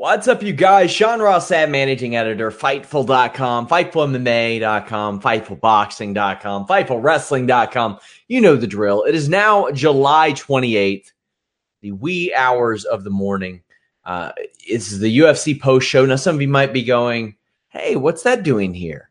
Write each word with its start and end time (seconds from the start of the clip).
What's 0.00 0.28
up, 0.28 0.42
you 0.42 0.54
guys? 0.54 0.90
Sean 0.90 1.20
Ross 1.20 1.50
Sapp, 1.50 1.68
managing 1.68 2.16
editor, 2.16 2.50
Fightful.com, 2.50 3.68
FightfulMMA.com, 3.68 5.20
FightfulBoxing.com, 5.20 6.66
FightfulWrestling.com. 6.66 7.98
You 8.26 8.40
know 8.40 8.56
the 8.56 8.66
drill. 8.66 9.04
It 9.04 9.14
is 9.14 9.28
now 9.28 9.70
July 9.72 10.32
28th, 10.32 11.12
the 11.82 11.92
wee 11.92 12.32
hours 12.32 12.86
of 12.86 13.04
the 13.04 13.10
morning. 13.10 13.62
Uh, 14.06 14.32
this 14.66 14.90
is 14.90 15.00
the 15.00 15.18
UFC 15.18 15.60
post 15.60 15.86
show. 15.86 16.06
Now, 16.06 16.16
some 16.16 16.36
of 16.36 16.40
you 16.40 16.48
might 16.48 16.72
be 16.72 16.82
going, 16.82 17.36
hey, 17.68 17.96
what's 17.96 18.22
that 18.22 18.42
doing 18.42 18.72
here? 18.72 19.10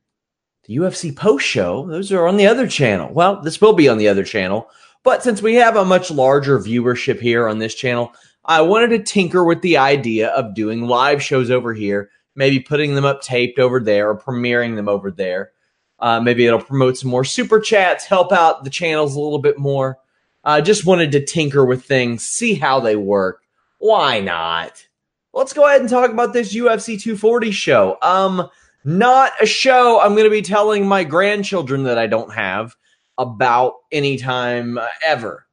The 0.63 0.77
UFC 0.77 1.15
post 1.15 1.45
show, 1.45 1.85
those 1.85 2.11
are 2.11 2.27
on 2.27 2.37
the 2.37 2.47
other 2.47 2.65
channel. 2.65 3.13
Well, 3.13 3.39
this 3.41 3.61
will 3.61 3.73
be 3.73 3.89
on 3.89 3.99
the 3.99 4.07
other 4.07 4.23
channel. 4.23 4.71
But 5.03 5.21
since 5.21 5.39
we 5.39 5.53
have 5.53 5.75
a 5.75 5.85
much 5.85 6.09
larger 6.09 6.57
viewership 6.57 7.19
here 7.19 7.47
on 7.47 7.59
this 7.59 7.75
channel, 7.75 8.11
I 8.45 8.61
wanted 8.61 8.89
to 8.89 9.03
tinker 9.03 9.43
with 9.43 9.61
the 9.61 9.77
idea 9.77 10.29
of 10.29 10.55
doing 10.55 10.87
live 10.87 11.21
shows 11.21 11.51
over 11.51 11.73
here, 11.73 12.09
maybe 12.35 12.59
putting 12.59 12.95
them 12.95 13.05
up 13.05 13.21
taped 13.21 13.59
over 13.59 13.79
there 13.79 14.09
or 14.09 14.17
premiering 14.17 14.75
them 14.75 14.89
over 14.89 15.11
there. 15.11 15.51
Uh, 15.99 16.19
maybe 16.19 16.45
it'll 16.45 16.61
promote 16.61 16.97
some 16.97 17.09
more 17.09 17.25
super 17.25 17.59
chats, 17.59 18.05
help 18.05 18.31
out 18.31 18.63
the 18.63 18.69
channels 18.69 19.15
a 19.15 19.19
little 19.19 19.39
bit 19.39 19.57
more. 19.57 19.97
I 20.43 20.59
uh, 20.59 20.61
just 20.61 20.85
wanted 20.85 21.11
to 21.11 21.25
tinker 21.25 21.65
with 21.65 21.83
things, 21.83 22.23
see 22.23 22.55
how 22.55 22.79
they 22.79 22.95
work. 22.95 23.43
Why 23.79 24.21
not? 24.21 24.87
Let's 25.33 25.53
go 25.53 25.67
ahead 25.67 25.81
and 25.81 25.89
talk 25.89 26.11
about 26.11 26.33
this 26.33 26.55
UFC 26.55 26.99
240 26.99 27.51
show. 27.51 27.97
Um, 28.01 28.49
not 28.85 29.33
a 29.41 29.45
show 29.45 29.99
I'm 29.99 30.13
going 30.13 30.23
to 30.23 30.29
be 30.29 30.41
telling 30.41 30.87
my 30.87 31.03
grandchildren 31.03 31.83
that 31.83 31.97
I 31.97 32.07
don't 32.07 32.33
have 32.33 32.75
about 33.17 33.73
anytime 33.91 34.79
ever. 35.05 35.45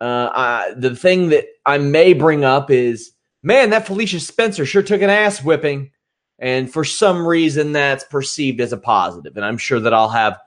Uh, 0.00 0.30
I, 0.32 0.74
the 0.76 0.94
thing 0.94 1.30
that 1.30 1.46
I 1.64 1.78
may 1.78 2.12
bring 2.12 2.44
up 2.44 2.70
is, 2.70 3.12
man, 3.42 3.70
that 3.70 3.86
Felicia 3.86 4.20
Spencer 4.20 4.66
sure 4.66 4.82
took 4.82 5.02
an 5.02 5.10
ass 5.10 5.42
whipping, 5.42 5.90
and 6.38 6.70
for 6.70 6.84
some 6.84 7.26
reason 7.26 7.72
that's 7.72 8.04
perceived 8.04 8.60
as 8.60 8.72
a 8.72 8.76
positive, 8.76 9.36
and 9.36 9.44
I'm 9.44 9.58
sure 9.58 9.80
that 9.80 9.94
I'll 9.94 10.10
have 10.10 10.38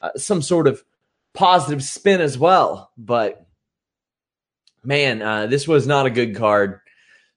uh, 0.00 0.10
some 0.16 0.42
sort 0.42 0.66
of 0.66 0.82
positive 1.34 1.82
spin 1.82 2.20
as 2.20 2.38
well. 2.38 2.90
But 2.98 3.46
man, 4.84 5.22
uh, 5.22 5.46
this 5.46 5.66
was 5.66 5.86
not 5.86 6.06
a 6.06 6.10
good 6.10 6.36
card. 6.36 6.80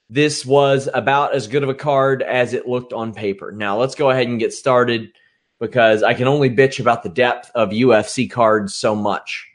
This 0.10 0.46
was 0.46 0.90
about 0.94 1.34
as 1.34 1.48
good 1.48 1.64
of 1.64 1.70
a 1.70 1.74
card 1.74 2.22
as 2.22 2.54
it 2.54 2.68
looked 2.68 2.92
on 2.92 3.14
paper. 3.14 3.52
Now 3.52 3.78
let's 3.78 3.96
go 3.96 4.10
ahead 4.10 4.28
and 4.28 4.40
get 4.40 4.54
started 4.54 5.12
because 5.60 6.04
I 6.04 6.14
can 6.16 6.28
only 6.28 6.50
bitch 6.50 6.80
about 6.80 7.04
the 7.04 7.10
depth 7.10 7.52
of 7.56 7.70
UFC 7.70 8.30
cards 8.30 8.76
so 8.76 8.96
much. 8.96 9.51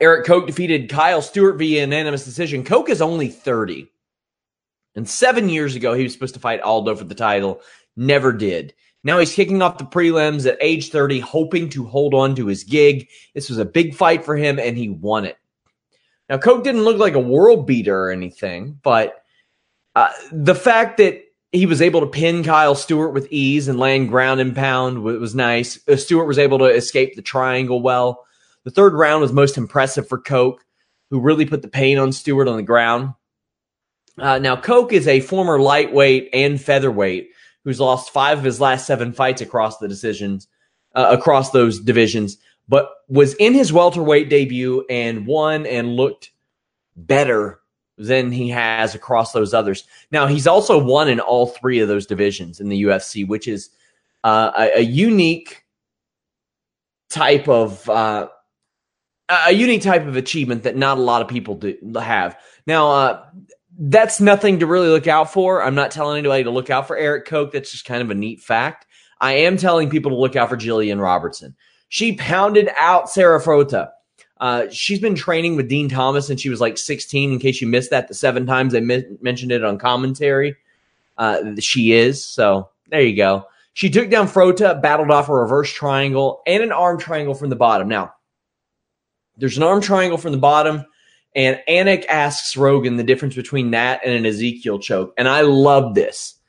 Erik 0.00 0.26
Koch 0.26 0.46
defeated 0.46 0.88
Kyle 0.88 1.22
Stewart 1.22 1.58
via 1.58 1.80
unanimous 1.80 2.24
decision. 2.24 2.64
Koch 2.64 2.88
is 2.88 3.02
only 3.02 3.28
30. 3.28 3.90
And 4.94 5.08
seven 5.08 5.48
years 5.48 5.76
ago, 5.76 5.94
he 5.94 6.02
was 6.02 6.12
supposed 6.12 6.34
to 6.34 6.40
fight 6.40 6.60
Aldo 6.60 6.96
for 6.96 7.04
the 7.04 7.14
title. 7.14 7.60
Never 7.96 8.32
did. 8.32 8.74
Now 9.02 9.18
he's 9.18 9.34
kicking 9.34 9.62
off 9.62 9.78
the 9.78 9.84
prelims 9.84 10.46
at 10.46 10.58
age 10.60 10.90
30, 10.90 11.20
hoping 11.20 11.68
to 11.70 11.84
hold 11.84 12.12
on 12.12 12.34
to 12.36 12.46
his 12.46 12.64
gig. 12.64 13.08
This 13.34 13.48
was 13.48 13.58
a 13.58 13.64
big 13.64 13.94
fight 13.94 14.24
for 14.24 14.36
him, 14.36 14.58
and 14.58 14.76
he 14.76 14.88
won 14.88 15.24
it. 15.24 15.38
Now, 16.28 16.38
Koch 16.38 16.62
didn't 16.62 16.84
look 16.84 16.98
like 16.98 17.14
a 17.14 17.20
world 17.20 17.66
beater 17.66 18.04
or 18.04 18.10
anything, 18.10 18.78
but 18.82 19.24
uh, 19.96 20.10
the 20.30 20.54
fact 20.54 20.98
that 20.98 21.22
he 21.52 21.66
was 21.66 21.82
able 21.82 22.00
to 22.00 22.06
pin 22.06 22.44
Kyle 22.44 22.76
Stewart 22.76 23.12
with 23.12 23.26
ease 23.30 23.66
and 23.66 23.80
land 23.80 24.08
ground 24.08 24.40
and 24.40 24.54
pound 24.54 25.02
was 25.02 25.34
nice. 25.34 25.80
Uh, 25.88 25.96
Stewart 25.96 26.28
was 26.28 26.38
able 26.38 26.58
to 26.58 26.66
escape 26.66 27.16
the 27.16 27.22
triangle 27.22 27.82
well. 27.82 28.24
The 28.64 28.70
third 28.70 28.94
round 28.94 29.22
was 29.22 29.32
most 29.32 29.56
impressive 29.56 30.08
for 30.08 30.18
Koch, 30.18 30.62
who 31.10 31.20
really 31.20 31.46
put 31.46 31.62
the 31.62 31.68
pain 31.68 31.98
on 31.98 32.12
Stewart 32.12 32.48
on 32.48 32.56
the 32.56 32.62
ground. 32.62 33.14
Uh, 34.18 34.38
now, 34.38 34.56
Koch 34.56 34.92
is 34.92 35.08
a 35.08 35.20
former 35.20 35.60
lightweight 35.60 36.28
and 36.32 36.60
featherweight 36.60 37.30
who's 37.64 37.80
lost 37.80 38.10
five 38.10 38.38
of 38.38 38.44
his 38.44 38.60
last 38.60 38.86
seven 38.86 39.12
fights 39.12 39.40
across 39.40 39.78
the 39.78 39.88
decisions, 39.88 40.48
uh, 40.94 41.08
across 41.10 41.50
those 41.50 41.80
divisions, 41.80 42.36
but 42.68 42.90
was 43.08 43.34
in 43.34 43.54
his 43.54 43.72
welterweight 43.72 44.28
debut 44.28 44.84
and 44.88 45.26
won 45.26 45.66
and 45.66 45.96
looked 45.96 46.30
better 46.96 47.60
than 47.98 48.32
he 48.32 48.48
has 48.48 48.94
across 48.94 49.32
those 49.32 49.52
others. 49.52 49.84
Now, 50.10 50.26
he's 50.26 50.46
also 50.46 50.82
won 50.82 51.08
in 51.08 51.20
all 51.20 51.46
three 51.46 51.80
of 51.80 51.88
those 51.88 52.06
divisions 52.06 52.60
in 52.60 52.68
the 52.68 52.84
UFC, 52.84 53.26
which 53.28 53.46
is 53.46 53.70
uh, 54.24 54.52
a, 54.56 54.78
a, 54.78 54.80
unique 54.80 55.64
type 57.10 57.48
of 57.48 57.88
uh, 57.88 58.28
a 59.30 59.52
unique 59.52 59.82
type 59.82 60.06
of 60.06 60.16
achievement 60.16 60.64
that 60.64 60.76
not 60.76 60.98
a 60.98 61.00
lot 61.00 61.22
of 61.22 61.28
people 61.28 61.54
do 61.54 61.76
have. 62.00 62.38
Now, 62.66 62.90
uh, 62.90 63.24
that's 63.78 64.20
nothing 64.20 64.58
to 64.58 64.66
really 64.66 64.88
look 64.88 65.06
out 65.06 65.32
for. 65.32 65.62
I'm 65.62 65.74
not 65.74 65.90
telling 65.90 66.18
anybody 66.18 66.44
to 66.44 66.50
look 66.50 66.70
out 66.70 66.86
for 66.86 66.96
Erik 66.96 67.26
Koch. 67.26 67.52
That's 67.52 67.70
just 67.70 67.84
kind 67.84 68.02
of 68.02 68.10
a 68.10 68.14
neat 68.14 68.40
fact. 68.40 68.86
I 69.20 69.32
am 69.32 69.56
telling 69.56 69.88
people 69.88 70.10
to 70.10 70.16
look 70.16 70.36
out 70.36 70.48
for 70.48 70.56
Jillian 70.56 71.00
Robertson. 71.00 71.54
She 71.88 72.16
pounded 72.16 72.68
out 72.76 73.10
Sarah 73.10 73.40
Frota. 73.40 73.90
Uh, 74.38 74.68
she's 74.70 75.00
been 75.00 75.14
training 75.14 75.56
with 75.56 75.68
Dean 75.68 75.88
Thomas 75.88 76.26
since 76.26 76.40
she 76.40 76.48
was 76.48 76.60
like 76.60 76.78
16. 76.78 77.32
In 77.32 77.38
case 77.38 77.60
you 77.60 77.68
missed 77.68 77.90
that, 77.90 78.08
the 78.08 78.14
seven 78.14 78.46
times 78.46 78.74
I 78.74 78.80
mi- 78.80 79.04
mentioned 79.20 79.52
it 79.52 79.64
on 79.64 79.78
commentary, 79.78 80.56
uh, 81.18 81.42
she 81.58 81.92
is. 81.92 82.24
So 82.24 82.70
there 82.88 83.02
you 83.02 83.16
go. 83.16 83.46
She 83.74 83.90
took 83.90 84.10
down 84.10 84.26
Frota, 84.28 84.80
battled 84.80 85.10
off 85.10 85.28
a 85.28 85.34
reverse 85.34 85.70
triangle 85.72 86.42
and 86.46 86.62
an 86.62 86.72
arm 86.72 86.98
triangle 86.98 87.34
from 87.34 87.50
the 87.50 87.56
bottom. 87.56 87.88
Now, 87.88 88.14
there's 89.36 89.56
an 89.56 89.62
arm 89.62 89.80
triangle 89.80 90.18
from 90.18 90.32
the 90.32 90.38
bottom, 90.38 90.84
and 91.34 91.60
Anik 91.68 92.06
asks 92.06 92.56
Rogan 92.56 92.96
the 92.96 93.04
difference 93.04 93.34
between 93.34 93.70
that 93.70 94.00
and 94.04 94.14
an 94.14 94.26
Ezekiel 94.26 94.78
choke. 94.78 95.14
And 95.16 95.28
I 95.28 95.42
love 95.42 95.94
this 95.94 96.40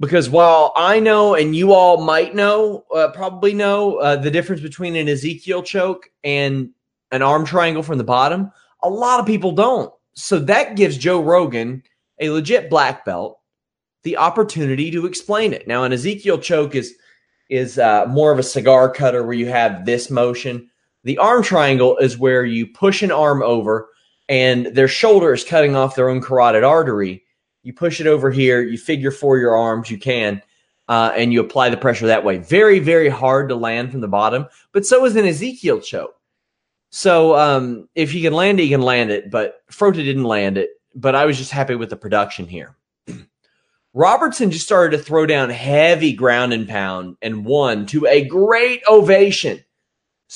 because 0.00 0.28
while 0.28 0.72
I 0.76 1.00
know 1.00 1.34
and 1.34 1.54
you 1.54 1.72
all 1.72 2.02
might 2.02 2.34
know, 2.34 2.84
uh, 2.94 3.08
probably 3.08 3.54
know 3.54 3.96
uh, 3.96 4.16
the 4.16 4.30
difference 4.30 4.62
between 4.62 4.96
an 4.96 5.08
Ezekiel 5.08 5.62
choke 5.62 6.10
and 6.22 6.70
an 7.12 7.22
arm 7.22 7.44
triangle 7.44 7.82
from 7.82 7.98
the 7.98 8.04
bottom, 8.04 8.50
a 8.82 8.88
lot 8.88 9.20
of 9.20 9.26
people 9.26 9.52
don't. 9.52 9.92
So 10.14 10.38
that 10.40 10.76
gives 10.76 10.98
Joe 10.98 11.22
Rogan, 11.22 11.82
a 12.20 12.30
legit 12.30 12.70
black 12.70 13.04
belt, 13.04 13.38
the 14.02 14.16
opportunity 14.16 14.90
to 14.90 15.06
explain 15.06 15.52
it. 15.52 15.66
Now, 15.66 15.84
an 15.84 15.92
Ezekiel 15.92 16.38
choke 16.38 16.74
is 16.74 16.94
is 17.50 17.78
uh, 17.78 18.06
more 18.08 18.32
of 18.32 18.38
a 18.38 18.42
cigar 18.42 18.90
cutter 18.90 19.22
where 19.22 19.34
you 19.34 19.46
have 19.46 19.84
this 19.84 20.10
motion. 20.10 20.70
The 21.04 21.18
arm 21.18 21.42
triangle 21.42 21.98
is 21.98 22.18
where 22.18 22.44
you 22.44 22.66
push 22.66 23.02
an 23.02 23.12
arm 23.12 23.42
over 23.42 23.88
and 24.28 24.66
their 24.66 24.88
shoulder 24.88 25.32
is 25.32 25.44
cutting 25.44 25.76
off 25.76 25.94
their 25.94 26.08
own 26.08 26.20
carotid 26.20 26.64
artery. 26.64 27.24
You 27.62 27.72
push 27.72 28.00
it 28.00 28.06
over 28.06 28.30
here, 28.30 28.62
you 28.62 28.78
figure 28.78 29.10
four 29.10 29.38
your 29.38 29.56
arms, 29.56 29.90
you 29.90 29.98
can, 29.98 30.42
uh, 30.88 31.12
and 31.14 31.32
you 31.32 31.40
apply 31.40 31.70
the 31.70 31.76
pressure 31.76 32.06
that 32.06 32.24
way. 32.24 32.38
Very, 32.38 32.78
very 32.78 33.08
hard 33.08 33.50
to 33.50 33.54
land 33.54 33.90
from 33.90 34.00
the 34.00 34.08
bottom, 34.08 34.46
but 34.72 34.86
so 34.86 35.04
is 35.04 35.16
an 35.16 35.26
Ezekiel 35.26 35.80
choke. 35.80 36.16
So 36.90 37.36
um, 37.36 37.88
if 37.94 38.14
you 38.14 38.22
can 38.22 38.32
land 38.32 38.60
it, 38.60 38.64
you 38.64 38.70
can 38.70 38.82
land 38.82 39.10
it, 39.10 39.30
but 39.30 39.66
Frota 39.68 39.96
didn't 39.96 40.24
land 40.24 40.56
it. 40.56 40.70
But 40.94 41.16
I 41.16 41.24
was 41.24 41.36
just 41.36 41.50
happy 41.50 41.74
with 41.74 41.90
the 41.90 41.96
production 41.96 42.46
here. 42.46 42.76
Robertson 43.94 44.52
just 44.52 44.64
started 44.64 44.96
to 44.96 45.02
throw 45.02 45.26
down 45.26 45.50
heavy 45.50 46.12
ground 46.12 46.52
and 46.52 46.68
pound 46.68 47.16
and 47.20 47.44
won 47.44 47.86
to 47.86 48.06
a 48.06 48.24
great 48.24 48.82
ovation. 48.88 49.64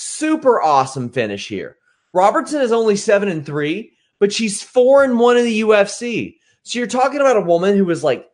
Super 0.00 0.62
awesome 0.62 1.08
finish 1.08 1.48
here. 1.48 1.76
Robertson 2.12 2.60
is 2.60 2.70
only 2.70 2.94
seven 2.94 3.28
and 3.28 3.44
three, 3.44 3.94
but 4.20 4.32
she's 4.32 4.62
four 4.62 5.02
and 5.02 5.18
one 5.18 5.36
in 5.36 5.44
the 5.44 5.62
UFC. 5.62 6.36
So 6.62 6.78
you're 6.78 6.86
talking 6.86 7.20
about 7.20 7.36
a 7.36 7.40
woman 7.40 7.76
who 7.76 7.84
was 7.84 8.04
like 8.04 8.30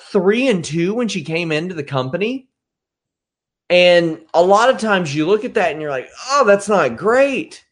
three 0.00 0.48
and 0.48 0.64
two 0.64 0.94
when 0.94 1.08
she 1.08 1.22
came 1.22 1.52
into 1.52 1.74
the 1.74 1.84
company. 1.84 2.48
And 3.68 4.22
a 4.32 4.42
lot 4.42 4.70
of 4.70 4.78
times 4.78 5.14
you 5.14 5.26
look 5.26 5.44
at 5.44 5.52
that 5.52 5.72
and 5.72 5.82
you're 5.82 5.90
like, 5.90 6.08
oh, 6.30 6.46
that's 6.46 6.70
not 6.70 6.96
great. 6.96 7.62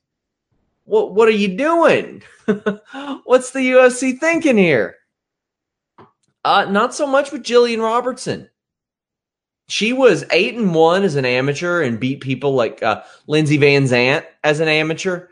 What 0.85 1.15
what 1.15 1.27
are 1.27 1.31
you 1.31 1.57
doing? 1.57 2.23
What's 3.25 3.53
the 3.53 3.61
UFC 3.61 4.19
thinking 4.19 4.59
here? 4.59 4.97
Uh, 6.45 6.67
not 6.67 6.95
so 6.95 7.07
much 7.07 7.33
with 7.33 7.43
Jillian 7.43 7.81
Robertson. 7.81 8.51
She 9.71 9.93
was 9.93 10.25
eight 10.33 10.57
and 10.57 10.75
one 10.75 11.05
as 11.05 11.15
an 11.15 11.25
amateur 11.25 11.81
and 11.81 12.01
beat 12.01 12.21
people 12.21 12.55
like 12.55 12.83
uh, 12.83 13.03
Lindsey 13.29 13.57
Van 13.57 13.85
Zant 13.85 14.25
as 14.43 14.59
an 14.59 14.67
amateur. 14.67 15.29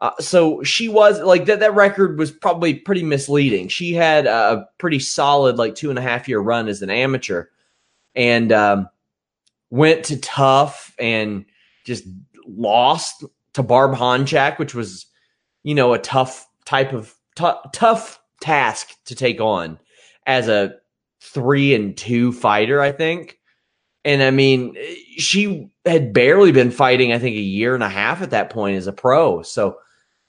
Uh, 0.00 0.10
so 0.18 0.62
she 0.62 0.88
was 0.88 1.20
like 1.20 1.44
that. 1.44 1.60
That 1.60 1.74
record 1.74 2.18
was 2.18 2.30
probably 2.32 2.74
pretty 2.74 3.02
misleading. 3.02 3.68
She 3.68 3.92
had 3.92 4.26
a 4.26 4.66
pretty 4.78 4.98
solid 4.98 5.58
like 5.58 5.74
two 5.74 5.90
and 5.90 5.98
a 5.98 6.02
half 6.02 6.26
year 6.26 6.40
run 6.40 6.68
as 6.68 6.80
an 6.80 6.90
amateur, 6.90 7.44
and 8.16 8.50
um, 8.50 8.88
went 9.70 10.06
to 10.06 10.18
tough 10.20 10.94
and 10.98 11.44
just 11.84 12.04
lost 12.48 13.24
to 13.52 13.62
Barb 13.62 13.92
Honchak, 13.92 14.58
which 14.58 14.74
was 14.74 15.06
you 15.62 15.74
know 15.74 15.92
a 15.92 15.98
tough 15.98 16.48
type 16.64 16.92
of 16.92 17.14
t- 17.36 17.68
tough 17.72 18.20
task 18.40 18.96
to 19.04 19.14
take 19.14 19.40
on 19.40 19.78
as 20.26 20.48
a 20.48 20.74
three 21.20 21.74
and 21.74 21.96
two 21.96 22.32
fighter. 22.32 22.80
I 22.80 22.90
think. 22.90 23.38
And 24.04 24.22
I 24.22 24.30
mean, 24.30 24.76
she 25.16 25.70
had 25.84 26.12
barely 26.12 26.52
been 26.52 26.70
fighting, 26.70 27.12
I 27.12 27.18
think, 27.18 27.36
a 27.36 27.40
year 27.40 27.74
and 27.74 27.84
a 27.84 27.88
half 27.88 28.20
at 28.20 28.30
that 28.30 28.50
point 28.50 28.76
as 28.76 28.86
a 28.86 28.92
pro. 28.92 29.42
So 29.42 29.78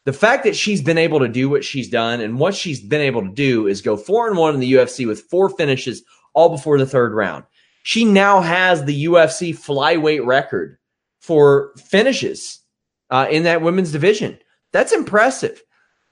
the 0.05 0.13
fact 0.13 0.43
that 0.43 0.55
she's 0.55 0.81
been 0.81 0.97
able 0.97 1.19
to 1.19 1.27
do 1.27 1.49
what 1.49 1.63
she's 1.63 1.89
done 1.89 2.21
and 2.21 2.39
what 2.39 2.53
she's 2.53 2.81
been 2.81 3.01
able 3.01 3.21
to 3.21 3.33
do 3.33 3.67
is 3.67 3.81
go 3.81 3.97
four 3.97 4.27
and 4.27 4.37
one 4.37 4.53
in 4.53 4.59
the 4.59 4.73
UFC 4.73 5.07
with 5.07 5.21
four 5.21 5.49
finishes 5.49 6.03
all 6.33 6.49
before 6.49 6.77
the 6.77 6.85
third 6.85 7.13
round. 7.13 7.45
She 7.83 8.05
now 8.05 8.41
has 8.41 8.83
the 8.83 9.05
UFC 9.05 9.53
flyweight 9.53 10.25
record 10.25 10.77
for 11.19 11.73
finishes 11.77 12.59
uh, 13.09 13.27
in 13.29 13.43
that 13.43 13.61
women's 13.61 13.91
division. 13.91 14.37
That's 14.71 14.91
impressive. 14.91 15.61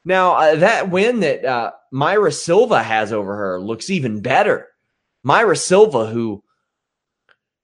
Now, 0.03 0.33
uh, 0.33 0.55
that 0.55 0.89
win 0.89 1.19
that 1.19 1.45
uh, 1.45 1.71
Mayra 1.93 2.33
Silva 2.33 2.81
has 2.81 3.13
over 3.13 3.35
her 3.35 3.59
looks 3.59 3.89
even 3.89 4.21
better. 4.21 4.67
Mayra 5.25 5.57
Silva, 5.57 6.07
who 6.07 6.43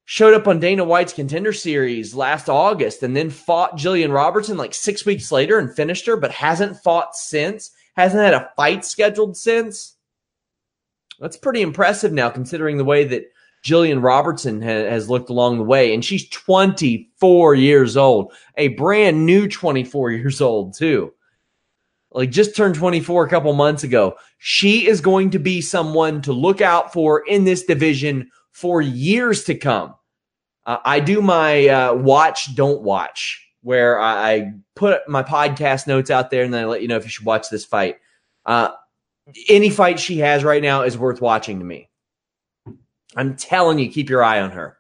showed 0.09 0.33
up 0.33 0.48
on 0.48 0.57
Dana 0.57 0.86
White's 0.86 1.12
contender 1.12 1.51
series 1.51 2.15
last 2.15 2.48
August 2.48 3.04
and 3.04 3.13
then 3.13 3.30
fought 3.30 3.77
Jillian 3.77 4.13
Robertson 4.13 4.56
like 4.56 4.74
six 4.74 5.06
weeks 5.06 5.33
later 5.33 5.59
and 5.59 5.75
finished 5.75 6.06
her, 6.06 6.15
but 6.15 6.31
hasn't 6.31 6.77
fought 6.77 7.13
since, 7.13 7.71
hasn't 7.98 8.24
had 8.24 8.33
a 8.33 8.50
fight 8.56 8.86
scheduled 8.86 9.36
since. 9.36 9.98
That's 11.19 11.36
pretty 11.36 11.62
impressive 11.62 12.13
now, 12.13 12.30
considering 12.30 12.77
the 12.77 12.86
way 12.86 13.04
that 13.04 13.25
Jillian 13.65 14.01
Robertson 14.01 14.62
ha- 14.62 14.89
has 14.89 15.09
looked 15.09 15.30
along 15.30 15.57
the 15.57 15.65
way. 15.65 15.94
And 15.94 16.06
she's 16.06 16.30
24 16.30 17.56
years 17.56 17.98
old, 17.98 18.31
a 18.56 18.69
brand 18.69 19.25
new 19.25 19.45
24 19.50 20.12
years 20.12 20.39
old, 20.39 20.74
too. 20.74 21.13
Like 22.12 22.31
just 22.31 22.56
turned 22.56 22.75
24 22.75 23.25
a 23.25 23.30
couple 23.30 23.51
months 23.51 23.83
ago. 23.83 24.15
She 24.38 24.88
is 24.88 25.01
going 25.01 25.31
to 25.31 25.39
be 25.39 25.59
someone 25.59 26.21
to 26.21 26.31
look 26.31 26.62
out 26.62 26.94
for 26.94 27.27
in 27.27 27.44
this 27.44 27.65
division 27.65 28.31
for 28.57 28.81
years 28.81 29.44
to 29.44 29.54
come. 29.54 29.94
Uh, 30.65 30.77
I 30.83 31.00
do 31.00 31.21
my 31.21 31.68
uh, 31.68 31.94
watch, 31.94 32.56
don't 32.56 32.81
watch, 32.81 33.48
where 33.62 34.01
I, 34.01 34.54
put 34.75 35.07
my 35.07 35.21
podcast 35.21 35.86
notes 35.86 36.09
out 36.09 36.31
there 36.31 36.44
and 36.44 36.51
then 36.51 36.63
I 36.63 36.65
let 36.65 36.81
you 36.81 36.88
know 36.88 36.98
if 36.98 37.04
you 37.04 37.09
should 37.09 37.25
watch 37.25 37.51
this 37.51 37.65
fight. 37.65 37.98
Uh, 38.48 38.69
any 39.48 39.69
fight 39.69 40.00
she 40.00 40.18
has 40.19 40.44
right 40.44 40.63
now 40.63 40.81
is 40.81 40.98
worth 40.98 41.21
watching 41.21 41.59
to 41.59 41.65
me. 41.65 41.88
I'm 43.15 43.36
telling 43.36 43.77
you, 43.77 43.92
keep 43.92 44.09
your 44.09 44.24
eye 44.24 44.42
on 44.42 44.50
her. 44.50 44.77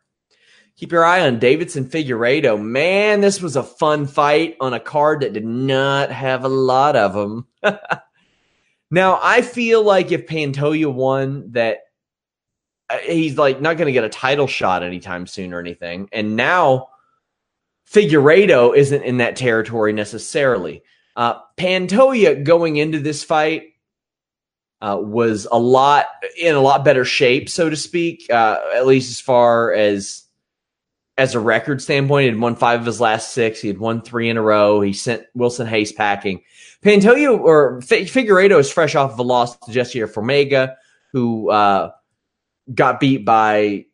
Keep 0.77 0.91
your 0.91 1.05
eye 1.05 1.27
on 1.27 1.39
Deiveson 1.39 1.85
Figueiredo. 1.85 2.59
Man, 2.59 3.21
this 3.21 3.43
was 3.43 3.55
a 3.55 3.63
fun 3.63 4.07
fight 4.07 4.57
on 4.59 4.73
a 4.73 4.79
card 4.79 5.21
that 5.21 5.33
did 5.33 5.45
not 5.45 6.11
have 6.11 6.43
a 6.43 6.49
lot 6.49 6.95
of 6.95 7.13
them. 7.13 7.47
now, 8.89 9.19
I 9.21 9.43
feel 9.43 9.83
like 9.83 10.11
if 10.11 10.25
Pantoja 10.25 10.91
won, 10.91 11.51
that 11.51 11.77
he's 13.03 13.37
like 13.37 13.61
not 13.61 13.77
going 13.77 13.87
to 13.87 13.91
get 13.91 14.03
a 14.03 14.09
title 14.09 14.47
shot 14.47 14.83
anytime 14.83 15.27
soon 15.27 15.53
or 15.53 15.59
anything. 15.59 16.09
And 16.11 16.35
now 16.35 16.89
Figueiredo 17.89 18.75
isn't 18.75 19.03
in 19.03 19.17
that 19.17 19.35
territory 19.35 19.93
necessarily. 19.93 20.83
Uh, 21.15 21.39
Pantoja 21.57 22.43
going 22.43 22.77
into 22.77 22.99
this 22.99 23.23
fight 23.23 23.73
uh, 24.81 24.99
was 25.01 25.47
a 25.51 25.57
lot 25.57 26.05
in 26.37 26.55
a 26.55 26.61
lot 26.61 26.85
better 26.85 27.05
shape, 27.05 27.49
so 27.49 27.69
to 27.69 27.75
speak. 27.75 28.29
Uh, 28.29 28.57
at 28.75 28.85
least 28.85 29.09
as 29.09 29.19
far 29.19 29.73
as 29.73 30.23
as 31.17 31.33
a 31.33 31.39
record 31.39 31.81
standpoint, 31.81 32.23
he 32.23 32.29
had 32.29 32.39
won 32.39 32.55
five 32.55 32.79
of 32.79 32.85
his 32.85 33.01
last 33.01 33.33
six. 33.33 33.59
He 33.59 33.67
had 33.67 33.79
won 33.79 34.01
three 34.01 34.29
in 34.29 34.37
a 34.37 34.41
row. 34.41 34.81
He 34.81 34.93
sent 34.93 35.25
Wilson 35.33 35.67
Reis 35.67 35.91
packing. 35.91 36.43
Pantoja 36.83 37.39
or 37.39 37.79
F- 37.79 37.87
Figueiredo 37.89 38.59
is 38.59 38.71
fresh 38.71 38.93
off 38.93 39.13
of 39.13 39.19
a 39.19 39.23
loss 39.23 39.57
to 39.57 39.71
Jussier 39.71 40.07
Formiga, 40.07 40.75
who 41.11 41.49
uh, 41.49 41.91
got 42.73 42.99
beat 42.99 43.25
by 43.25 43.85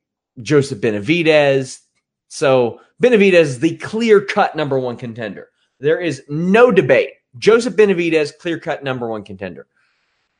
Joseph 0.42 0.80
Benavidez. 0.80 1.80
So 2.28 2.80
Benavidez 3.02 3.34
is 3.34 3.60
the 3.60 3.78
clear 3.78 4.22
cut 4.22 4.56
number 4.56 4.80
one 4.80 4.98
contender. 4.98 5.50
There 5.80 6.00
is 6.00 6.24
no 6.30 6.72
debate. 6.72 7.12
Joseph 7.38 7.75
Benavidez, 7.75 8.38
clear 8.38 8.60
cut 8.60 8.84
number 8.84 9.08
one 9.08 9.24
contender. 9.24 9.68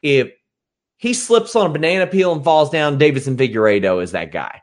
If 0.02 0.32
he 0.98 1.14
slips 1.14 1.56
on 1.56 1.66
a 1.66 1.74
banana 1.74 2.08
peel 2.08 2.34
and 2.34 2.44
falls 2.44 2.70
down, 2.70 3.00
Deiveson 3.00 3.36
Figueiredo 3.36 4.02
is 4.02 4.12
that 4.12 4.32
guy. 4.32 4.62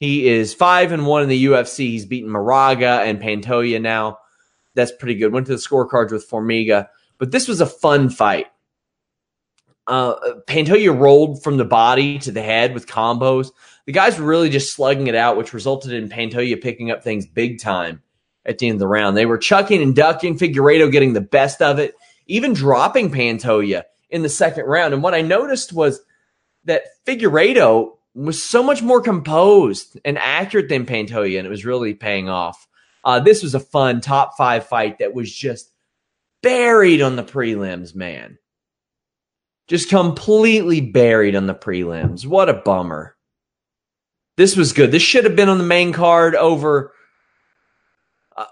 He 0.00 0.26
is 0.26 0.52
five 0.52 0.92
and 0.92 1.06
one 1.06 1.22
in 1.22 1.28
the 1.28 1.44
UFC. 1.46 1.90
He's 1.90 2.06
beaten 2.06 2.30
Moraga 2.30 3.02
and 3.04 3.20
Pantoja 3.20 3.80
now. 3.80 4.18
That's 4.74 4.92
pretty 4.92 5.14
good. 5.14 5.32
Went 5.32 5.46
to 5.46 5.52
the 5.52 5.58
scorecards 5.58 6.10
with 6.10 6.28
Formiga, 6.28 6.88
but 7.18 7.30
this 7.30 7.46
was 7.46 7.60
a 7.60 7.66
fun 7.66 8.10
fight. 8.10 8.46
Uh, 9.86 10.14
Pantoja 10.46 10.98
rolled 10.98 11.42
from 11.42 11.56
the 11.56 11.64
body 11.64 12.18
to 12.20 12.32
the 12.32 12.42
head 12.42 12.72
with 12.72 12.86
combos. 12.86 13.50
The 13.86 13.92
guys 13.92 14.18
were 14.18 14.26
really 14.26 14.48
just 14.48 14.74
slugging 14.74 15.08
it 15.08 15.14
out, 15.14 15.36
which 15.36 15.52
resulted 15.52 15.92
in 15.92 16.08
Pantoja 16.08 16.60
picking 16.60 16.90
up 16.90 17.02
things 17.02 17.26
big 17.26 17.60
time 17.60 18.02
at 18.46 18.58
the 18.58 18.68
end 18.68 18.76
of 18.76 18.80
the 18.80 18.88
round. 18.88 19.16
They 19.16 19.26
were 19.26 19.38
chucking 19.38 19.82
and 19.82 19.94
ducking, 19.94 20.38
Figueiredo 20.38 20.90
getting 20.90 21.12
the 21.12 21.20
best 21.20 21.60
of 21.60 21.78
it, 21.78 21.94
even 22.26 22.54
dropping 22.54 23.10
Pantoja 23.10 23.82
in 24.08 24.22
the 24.22 24.28
second 24.28 24.64
round. 24.64 24.94
And 24.94 25.02
what 25.02 25.14
I 25.14 25.20
noticed 25.20 25.72
was 25.72 26.00
that 26.64 26.84
Figueiredo 27.06 27.96
was 28.14 28.42
so 28.42 28.62
much 28.62 28.80
more 28.80 29.02
composed 29.02 29.98
and 30.04 30.16
accurate 30.18 30.70
than 30.70 30.86
Pantoja, 30.86 31.36
and 31.36 31.46
it 31.46 31.50
was 31.50 31.66
really 31.66 31.92
paying 31.94 32.28
off. 32.30 32.66
Uh, 33.04 33.20
this 33.20 33.42
was 33.42 33.54
a 33.54 33.60
fun 33.60 34.00
top 34.00 34.34
five 34.38 34.66
fight 34.66 34.98
that 34.98 35.12
was 35.12 35.34
just 35.34 35.70
buried 36.42 37.02
on 37.02 37.16
the 37.16 37.24
prelims, 37.24 37.94
man 37.94 38.38
just 39.66 39.88
completely 39.88 40.80
buried 40.80 41.34
on 41.36 41.46
the 41.46 41.54
prelims. 41.54 42.26
What 42.26 42.48
a 42.48 42.54
bummer. 42.54 43.16
This 44.36 44.56
was 44.56 44.72
good. 44.72 44.90
This 44.90 45.02
should 45.02 45.24
have 45.24 45.36
been 45.36 45.48
on 45.48 45.58
the 45.58 45.64
main 45.64 45.92
card 45.92 46.34
over 46.34 46.92
uh, 48.36 48.44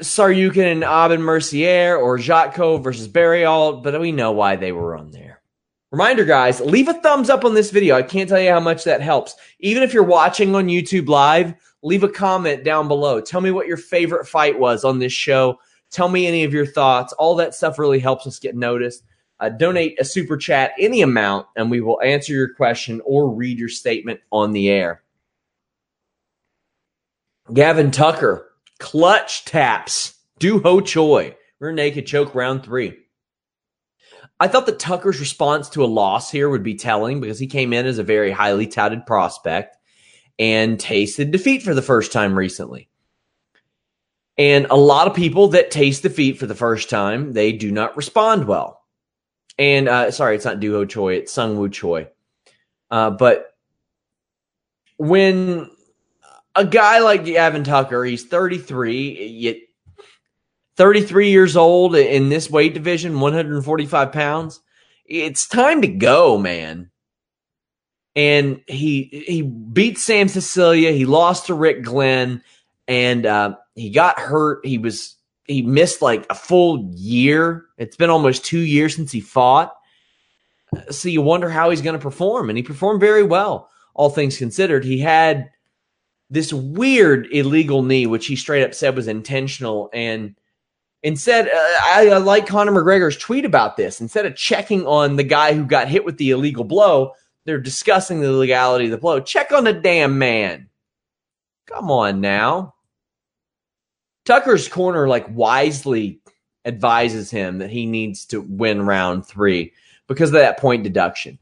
Tsarukyan 0.00 0.70
and 0.72 0.84
Aubin 0.84 1.20
Mercier 1.20 1.96
or 1.96 2.18
Jotko 2.18 2.82
versus 2.82 3.08
Barriault, 3.08 3.82
but 3.82 4.00
we 4.00 4.12
know 4.12 4.32
why 4.32 4.56
they 4.56 4.72
were 4.72 4.96
on 4.96 5.10
there. 5.10 5.42
Reminder, 5.90 6.24
guys, 6.24 6.60
leave 6.60 6.88
a 6.88 6.94
thumbs 6.94 7.30
up 7.30 7.44
on 7.44 7.54
this 7.54 7.70
video. 7.70 7.94
I 7.96 8.02
can't 8.02 8.28
tell 8.28 8.40
you 8.40 8.50
how 8.50 8.60
much 8.60 8.84
that 8.84 9.00
helps. 9.00 9.36
Even 9.60 9.82
if 9.82 9.92
you're 9.92 10.02
watching 10.02 10.54
on 10.54 10.66
YouTube 10.66 11.08
Live, 11.08 11.54
leave 11.82 12.02
a 12.02 12.08
comment 12.08 12.64
down 12.64 12.88
below. 12.88 13.20
Tell 13.20 13.40
me 13.40 13.50
what 13.50 13.68
your 13.68 13.76
favorite 13.76 14.26
fight 14.26 14.58
was 14.58 14.84
on 14.84 14.98
this 14.98 15.12
show. 15.12 15.58
Tell 15.90 16.08
me 16.08 16.26
any 16.26 16.42
of 16.42 16.52
your 16.52 16.66
thoughts. 16.66 17.12
All 17.12 17.36
that 17.36 17.54
stuff 17.54 17.78
really 17.78 18.00
helps 18.00 18.26
us 18.26 18.40
get 18.40 18.56
noticed 18.56 19.04
uh, 19.40 19.48
donate 19.48 20.00
a 20.00 20.04
super 20.04 20.36
chat, 20.36 20.72
any 20.78 21.02
amount, 21.02 21.46
and 21.56 21.70
we 21.70 21.80
will 21.80 22.00
answer 22.02 22.32
your 22.32 22.54
question 22.54 23.00
or 23.04 23.30
read 23.34 23.58
your 23.58 23.68
statement 23.68 24.20
on 24.30 24.52
the 24.52 24.68
air. 24.68 25.02
Gavin 27.52 27.90
Tucker, 27.90 28.50
clutch 28.78 29.44
taps, 29.44 30.14
Doo 30.38 30.60
Ho 30.60 30.80
Choi, 30.80 31.36
rear 31.58 31.72
naked 31.72 32.06
choke 32.06 32.34
round 32.34 32.62
three. 32.62 32.96
I 34.40 34.48
thought 34.48 34.66
that 34.66 34.78
Tucker's 34.78 35.20
response 35.20 35.68
to 35.70 35.84
a 35.84 35.86
loss 35.86 36.30
here 36.30 36.48
would 36.48 36.62
be 36.62 36.74
telling 36.74 37.20
because 37.20 37.38
he 37.38 37.46
came 37.46 37.72
in 37.72 37.86
as 37.86 37.98
a 37.98 38.02
very 38.02 38.30
highly 38.30 38.66
touted 38.66 39.06
prospect 39.06 39.76
and 40.38 40.80
tasted 40.80 41.30
defeat 41.30 41.62
for 41.62 41.74
the 41.74 41.82
first 41.82 42.12
time 42.12 42.36
recently. 42.36 42.88
And 44.36 44.66
a 44.70 44.76
lot 44.76 45.06
of 45.06 45.14
people 45.14 45.48
that 45.48 45.70
taste 45.70 46.02
defeat 46.02 46.38
for 46.38 46.46
the 46.46 46.56
first 46.56 46.90
time, 46.90 47.32
they 47.32 47.52
do 47.52 47.70
not 47.70 47.96
respond 47.96 48.46
well 48.46 48.83
and 49.58 49.88
uh, 49.88 50.10
sorry, 50.10 50.36
it's 50.36 50.44
not 50.44 50.60
Doo 50.60 50.72
Ho 50.72 50.84
Choi, 50.84 51.14
it's 51.14 51.32
Sung 51.32 51.58
Woo 51.58 51.68
Choi. 51.68 52.08
Uh, 52.90 53.10
but 53.10 53.54
when 54.96 55.70
a 56.54 56.64
guy 56.64 57.00
like 57.00 57.24
Gavin 57.24 57.64
Tucker, 57.64 58.04
he's 58.04 58.24
33, 58.24 59.26
yet 59.26 59.56
33 60.76 61.30
years 61.30 61.56
old 61.56 61.94
in 61.96 62.28
this 62.28 62.50
weight 62.50 62.74
division, 62.74 63.20
145 63.20 64.12
pounds. 64.12 64.60
It's 65.06 65.46
time 65.46 65.82
to 65.82 65.88
go, 65.88 66.38
man. 66.38 66.90
And 68.16 68.60
he 68.68 69.24
he 69.26 69.42
beat 69.42 69.98
Sam 69.98 70.28
Sicilia. 70.28 70.92
He 70.92 71.04
lost 71.04 71.46
to 71.46 71.54
Rick 71.54 71.82
Glenn, 71.82 72.42
and 72.86 73.26
uh, 73.26 73.56
he 73.74 73.90
got 73.90 74.20
hurt. 74.20 74.64
He 74.64 74.78
was 74.78 75.16
he 75.46 75.62
missed 75.62 76.02
like 76.02 76.26
a 76.30 76.34
full 76.34 76.90
year. 76.94 77.66
It's 77.76 77.96
been 77.96 78.10
almost 78.10 78.44
two 78.44 78.60
years 78.60 78.96
since 78.96 79.12
he 79.12 79.20
fought. 79.20 79.74
So 80.90 81.08
you 81.08 81.22
wonder 81.22 81.48
how 81.48 81.70
he's 81.70 81.82
going 81.82 81.96
to 81.96 82.02
perform, 82.02 82.48
and 82.48 82.56
he 82.56 82.62
performed 82.62 83.00
very 83.00 83.22
well, 83.22 83.70
all 83.94 84.10
things 84.10 84.36
considered. 84.36 84.84
He 84.84 84.98
had 84.98 85.50
this 86.30 86.52
weird 86.52 87.28
illegal 87.30 87.82
knee, 87.82 88.06
which 88.06 88.26
he 88.26 88.34
straight 88.34 88.64
up 88.64 88.74
said 88.74 88.96
was 88.96 89.06
intentional, 89.06 89.90
and 89.92 90.34
instead, 91.02 91.46
uh, 91.46 91.50
I, 91.52 92.08
I 92.12 92.18
like 92.18 92.48
Conor 92.48 92.72
McGregor's 92.72 93.16
tweet 93.16 93.44
about 93.44 93.76
this. 93.76 94.00
Instead 94.00 94.26
of 94.26 94.34
checking 94.34 94.84
on 94.86 95.16
the 95.16 95.22
guy 95.22 95.54
who 95.54 95.64
got 95.64 95.86
hit 95.86 96.04
with 96.04 96.16
the 96.16 96.30
illegal 96.30 96.64
blow, 96.64 97.12
they're 97.44 97.60
discussing 97.60 98.20
the 98.20 98.32
legality 98.32 98.86
of 98.86 98.90
the 98.90 98.98
blow. 98.98 99.20
Check 99.20 99.52
on 99.52 99.64
the 99.64 99.72
damn 99.72 100.18
man. 100.18 100.70
Come 101.66 101.90
on 101.90 102.20
now. 102.20 102.73
Tucker's 104.24 104.68
corner 104.68 105.08
like 105.08 105.26
wisely 105.28 106.20
advises 106.64 107.30
him 107.30 107.58
that 107.58 107.70
he 107.70 107.86
needs 107.86 108.24
to 108.26 108.40
win 108.40 108.82
round 108.82 109.26
three 109.26 109.72
because 110.06 110.30
of 110.30 110.34
that 110.34 110.58
point 110.58 110.82
deduction. 110.82 111.38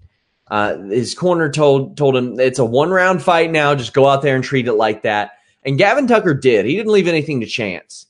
Uh, 0.49 0.77
his 0.79 1.15
corner 1.15 1.51
told 1.51 1.97
told 1.97 2.17
him 2.17 2.39
it's 2.39 2.59
a 2.59 2.65
one 2.65 2.91
round 2.91 3.23
fight 3.23 3.51
now. 3.51 3.75
Just 3.75 3.95
go 3.95 4.07
out 4.07 4.23
there 4.23 4.35
and 4.35 4.45
treat 4.45 4.69
it 4.69 4.75
like 4.75 5.03
that. 5.03 5.33
And 5.65 5.79
Gavin 5.79 6.07
Tucker 6.07 6.35
did. 6.35 6.67
He 6.67 6.77
didn't 6.77 6.93
leave 6.93 7.09
anything 7.09 7.41
to 7.41 7.47
chance. 7.47 8.07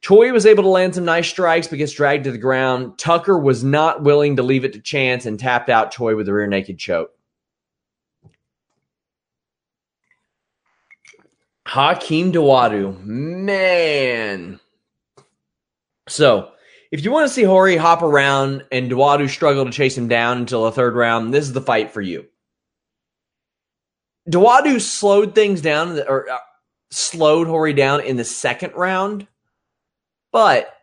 Choi 0.00 0.32
was 0.32 0.46
able 0.46 0.62
to 0.62 0.68
land 0.68 0.94
some 0.94 1.04
nice 1.04 1.28
strikes 1.28 1.68
but 1.68 1.76
gets 1.76 1.92
dragged 1.92 2.24
to 2.24 2.32
the 2.32 2.38
ground. 2.38 2.98
Tucker 2.98 3.38
was 3.38 3.64
not 3.64 4.02
willing 4.02 4.36
to 4.36 4.42
leave 4.42 4.64
it 4.64 4.72
to 4.72 4.80
chance 4.80 5.26
and 5.26 5.38
tapped 5.38 5.68
out 5.68 5.90
Choi 5.90 6.16
with 6.16 6.28
a 6.28 6.32
rear 6.32 6.46
naked 6.46 6.78
choke. 6.78 7.12
Hakeem 11.68 12.32
Dawodu, 12.32 12.98
man. 13.04 14.58
So, 16.08 16.52
if 16.90 17.04
you 17.04 17.12
want 17.12 17.28
to 17.28 17.34
see 17.34 17.42
Hori 17.42 17.76
hop 17.76 18.00
around 18.00 18.64
and 18.72 18.90
Dawodu 18.90 19.28
struggle 19.28 19.66
to 19.66 19.70
chase 19.70 19.96
him 19.96 20.08
down 20.08 20.38
until 20.38 20.64
the 20.64 20.72
third 20.72 20.94
round, 20.94 21.34
this 21.34 21.44
is 21.44 21.52
the 21.52 21.60
fight 21.60 21.90
for 21.90 22.00
you. 22.00 22.24
Dawodu 24.30 24.80
slowed 24.80 25.34
things 25.34 25.60
down 25.60 26.00
or 26.08 26.30
uh, 26.30 26.38
slowed 26.90 27.46
Hori 27.46 27.74
down 27.74 28.00
in 28.00 28.16
the 28.16 28.24
second 28.24 28.72
round, 28.72 29.26
but 30.32 30.74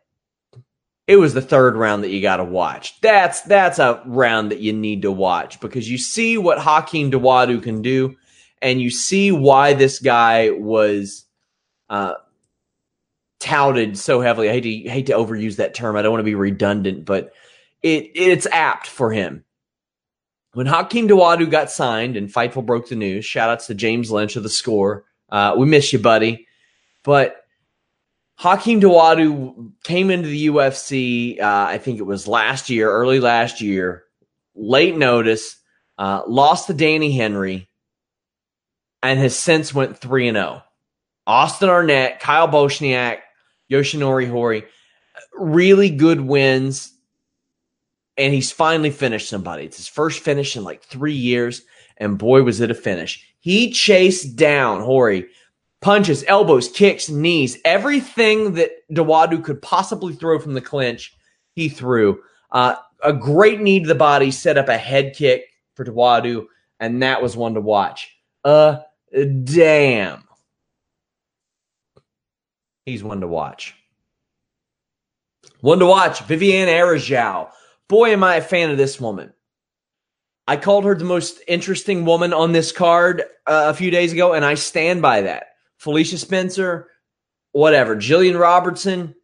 it 1.08 1.16
was 1.16 1.34
the 1.34 1.42
third 1.42 1.76
round 1.76 2.04
that 2.04 2.12
you 2.12 2.22
got 2.22 2.38
to 2.38 2.44
watch. 2.44 3.02
That's 3.02 3.42
that's 3.42 3.80
a 3.80 4.04
round 4.06 4.52
that 4.52 4.60
you 4.60 4.72
need 4.72 5.02
to 5.02 5.12
watch 5.12 5.60
because 5.60 5.90
you 5.90 5.98
see 5.98 6.38
what 6.38 6.60
Hakeem 6.60 7.10
Dawodu 7.10 7.64
can 7.64 7.82
do 7.82 8.16
and 8.62 8.82
you 8.82 8.90
see 8.90 9.32
why 9.32 9.74
this 9.74 10.00
guy 10.00 10.50
was 10.52 11.26
uh, 11.90 12.14
touted 13.40 13.98
so 13.98 14.22
heavily. 14.22 14.50
I 14.50 14.54
hate 14.54 14.62
to 14.62 14.90
hate 14.90 15.06
to 15.08 15.14
overuse 15.14 15.58
that 15.58 15.74
term. 15.74 15.96
I 15.96 16.02
don't 16.02 16.12
want 16.12 16.22
to 16.22 16.26
be 16.26 16.36
redundant, 16.36 17.06
but 17.06 17.32
it 17.82 18.12
it's 18.16 18.48
apt 18.48 18.88
for 18.88 19.12
him. 19.12 19.44
When 20.54 20.68
Hakeem 20.68 21.10
Dawodu 21.10 21.52
got 21.52 21.70
signed 21.70 22.16
and 22.16 22.32
Fightful 22.32 22.66
broke 22.66 22.88
the 22.88 22.96
news, 22.96 23.26
shout 23.26 23.50
outs 23.50 23.68
to 23.68 23.76
James 23.76 24.10
Lynch 24.10 24.38
of 24.38 24.44
the 24.44 24.50
score. 24.50 25.04
Uh, 25.30 25.56
we 25.58 25.66
miss 25.66 25.92
you, 25.92 26.00
buddy. 26.00 26.48
But 27.04 27.36
Hakeem 28.38 28.82
Dawodu 28.82 29.74
came 29.84 30.10
into 30.10 30.28
the 30.28 30.48
UFC, 30.48 31.42
uh, 31.42 31.66
I 31.70 31.78
think 31.78 32.00
it 32.00 32.06
was 32.06 32.28
last 32.28 32.70
year, 32.70 32.90
early 32.90 33.20
last 33.20 33.62
year, 33.62 34.04
late 34.56 34.98
notice, 34.98 35.58
uh, 35.98 36.24
lost 36.28 36.68
to 36.68 36.74
Danny 36.74 37.12
Henry, 37.12 37.70
and 39.10 39.20
has 39.20 39.38
since 39.38 39.74
went 39.74 39.98
3 39.98 40.30
and 40.30 40.38
0. 40.38 40.64
Austin 41.28 41.70
Arnett, 41.70 42.20
Kyle 42.20 42.48
Bochniak, 42.48 43.20
Yoshinori 43.72 44.30
Hori, 44.30 44.66
really 45.34 45.90
good 45.90 46.22
wins. 46.22 46.92
And 48.18 48.34
he's 48.34 48.52
finally 48.52 48.92
finished 48.92 49.30
somebody. 49.30 49.66
It's 49.66 49.78
his 49.78 49.88
first 49.88 50.22
finish 50.22 50.56
in 50.56 50.64
like 50.64 50.82
three 50.84 51.14
years. 51.14 51.64
And 51.98 52.18
boy, 52.18 52.44
was 52.44 52.62
it 52.62 52.72
a 52.72 52.76
finish. 52.76 53.28
He 53.40 53.72
chased 53.72 54.36
down 54.36 54.82
Hori, 54.82 55.28
punches, 55.82 56.24
elbows, 56.28 56.70
kicks, 56.70 57.10
knees, 57.10 57.58
everything 57.66 58.54
that 58.54 58.72
Dawodu 58.92 59.44
could 59.44 59.62
possibly 59.62 60.14
throw 60.14 60.40
from 60.40 60.54
the 60.54 60.62
clinch, 60.62 61.16
he 61.54 61.70
threw. 61.70 62.22
Uh, 62.52 62.76
a 63.04 63.14
great 63.14 63.62
knee 63.62 63.82
to 63.82 63.88
the 63.88 63.96
body, 63.96 64.32
set 64.32 64.58
up 64.58 64.70
a 64.70 64.78
head 64.78 65.14
kick 65.16 65.46
for 65.76 65.86
Dawodu, 65.86 66.46
and 66.80 67.04
that 67.04 67.22
was 67.22 67.38
one 67.38 67.54
to 67.54 67.62
watch. 67.62 68.16
Uh, 68.44 68.80
damn. 69.44 70.24
He's 72.86 73.04
one 73.04 73.22
to 73.22 73.28
watch. 73.28 73.76
One 75.62 75.80
to 75.80 75.86
watch, 75.86 76.20
Viviane 76.28 76.68
Araújo. 76.68 77.50
Boy, 77.88 78.12
am 78.12 78.24
I 78.24 78.36
a 78.36 78.42
fan 78.42 78.70
of 78.70 78.78
this 78.78 79.00
woman. 79.00 79.34
I 80.48 80.58
called 80.58 80.86
her 80.86 80.94
the 80.94 81.06
most 81.06 81.42
interesting 81.48 82.06
woman 82.06 82.34
on 82.34 82.52
this 82.52 82.72
card 82.72 83.22
uh, 83.48 83.66
a 83.68 83.74
few 83.74 83.90
days 83.90 84.14
ago, 84.14 84.34
and 84.34 84.46
I 84.46 84.54
stand 84.54 85.02
by 85.02 85.22
that. 85.22 85.48
Felicia 85.78 86.20
Spencer, 86.20 86.90
whatever. 87.52 87.96
Jillian 87.96 88.40
Robertson, 88.40 89.16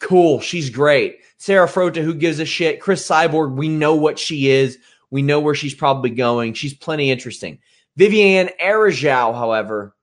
cool. 0.00 0.40
She's 0.40 0.70
great. 0.70 1.18
Sarah 1.36 1.68
Frota, 1.68 2.02
who 2.02 2.14
gives 2.14 2.38
a 2.38 2.46
shit? 2.46 2.80
Cris 2.80 3.06
Cyborg, 3.06 3.56
we 3.56 3.68
know 3.68 3.94
what 3.94 4.18
she 4.18 4.48
is. 4.48 4.78
We 5.10 5.20
know 5.20 5.40
where 5.40 5.54
she's 5.54 5.74
probably 5.74 6.10
going. 6.10 6.54
She's 6.54 6.74
plenty 6.74 7.10
interesting. 7.10 7.58
Viviane 7.98 8.50
Araújo, 8.60 9.34
however, 9.34 9.94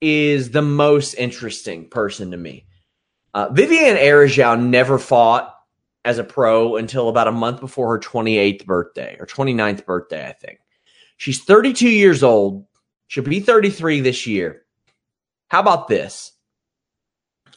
is 0.00 0.50
the 0.50 0.62
most 0.62 1.14
interesting 1.14 1.88
person 1.88 2.32
to 2.32 2.36
me. 2.36 2.66
Uh, 3.34 3.48
Viviane 3.50 3.98
Araújo 3.98 4.60
never 4.60 4.98
fought 4.98 5.54
as 6.04 6.18
a 6.18 6.24
pro 6.24 6.76
until 6.76 7.08
about 7.08 7.28
a 7.28 7.32
month 7.32 7.60
before 7.60 7.92
her 7.92 8.00
28th 8.00 8.66
birthday 8.66 9.16
or 9.20 9.26
29th 9.26 9.86
birthday, 9.86 10.26
I 10.26 10.32
think. 10.32 10.58
She's 11.16 11.42
32 11.44 11.88
years 11.88 12.22
old. 12.22 12.66
She'll 13.06 13.22
be 13.22 13.40
33 13.40 14.00
this 14.00 14.26
year. 14.26 14.62
How 15.48 15.60
about 15.60 15.86
this? 15.86 16.32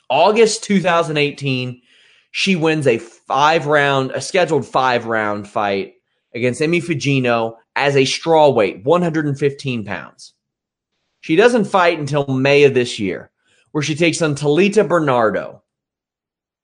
August 0.10 0.63
2018, 0.65 1.82
she 2.29 2.55
wins 2.55 2.86
a 2.86 3.00
five 3.00 3.65
round, 3.65 4.12
a 4.12 4.22
scheduled 4.22 4.67
five 4.67 5.08
round 5.08 5.48
fight 5.48 5.94
against 6.34 6.62
Emi 6.62 6.84
Fujino 6.84 7.55
as 7.75 7.96
a 7.96 8.05
straw 8.05 8.50
weight, 8.50 8.84
115 8.84 9.86
pounds. 9.86 10.34
She 11.22 11.36
doesn't 11.36 11.65
fight 11.65 12.00
until 12.00 12.27
May 12.27 12.63
of 12.63 12.74
this 12.74 13.00
year, 13.00 13.32
where 13.72 13.84
she 13.84 13.96
takes 13.96 14.22
on 14.22 14.36
Talita 14.36 14.88
Bernardo. 14.88 15.63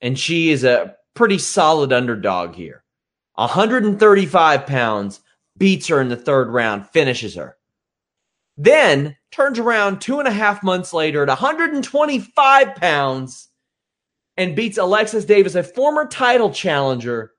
And 0.02 0.18
she 0.18 0.52
is 0.52 0.64
a 0.64 0.96
pretty 1.14 1.38
solid 1.38 1.92
underdog 1.92 2.56
here. 2.56 2.84
135 3.36 4.66
pounds, 4.66 5.20
beats 5.58 5.88
her 5.88 6.00
in 6.02 6.10
the 6.10 6.16
third 6.16 6.50
round, 6.50 6.88
finishes 6.88 7.36
her. 7.36 7.58
Then 8.58 9.18
turns 9.32 9.60
around 9.60 10.00
two 10.00 10.20
and 10.20 10.28
a 10.28 10.32
half 10.32 10.64
months 10.64 10.94
later 10.94 11.24
at 11.24 11.30
125 11.30 12.76
pounds 12.76 13.50
and 14.38 14.56
beats 14.56 14.78
Alexis 14.78 15.26
Davis, 15.26 15.56
a 15.56 15.64
former 15.64 16.06
title 16.08 16.52
challenger, 16.52 17.34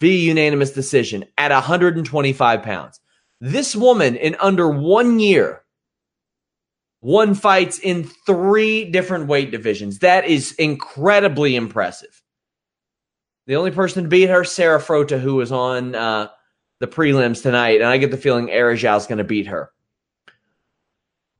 via 0.00 0.18
unanimous 0.18 0.72
decision 0.72 1.24
at 1.38 1.50
125 1.50 2.62
pounds. 2.62 3.00
This 3.40 3.76
woman, 3.76 4.16
in 4.16 4.36
under 4.40 4.68
one 4.68 5.18
year, 5.18 5.62
won 7.00 7.34
fights 7.34 7.78
in 7.78 8.04
three 8.26 8.90
different 8.90 9.26
weight 9.26 9.50
divisions. 9.50 9.98
That 9.98 10.24
is 10.26 10.52
incredibly 10.52 11.54
impressive. 11.54 12.22
The 13.46 13.56
only 13.56 13.72
person 13.72 14.04
to 14.04 14.08
beat 14.08 14.30
her, 14.30 14.42
Sarah 14.44 14.80
Frota, 14.80 15.20
who 15.20 15.34
was 15.34 15.52
on 15.52 15.94
uh, 15.94 16.28
the 16.80 16.86
prelims 16.86 17.42
tonight, 17.42 17.80
and 17.80 17.90
I 17.90 17.98
get 17.98 18.10
the 18.10 18.16
feeling 18.16 18.48
Araújo 18.48 18.96
is 18.96 19.06
going 19.06 19.18
to 19.18 19.24
beat 19.24 19.46
her. 19.48 19.70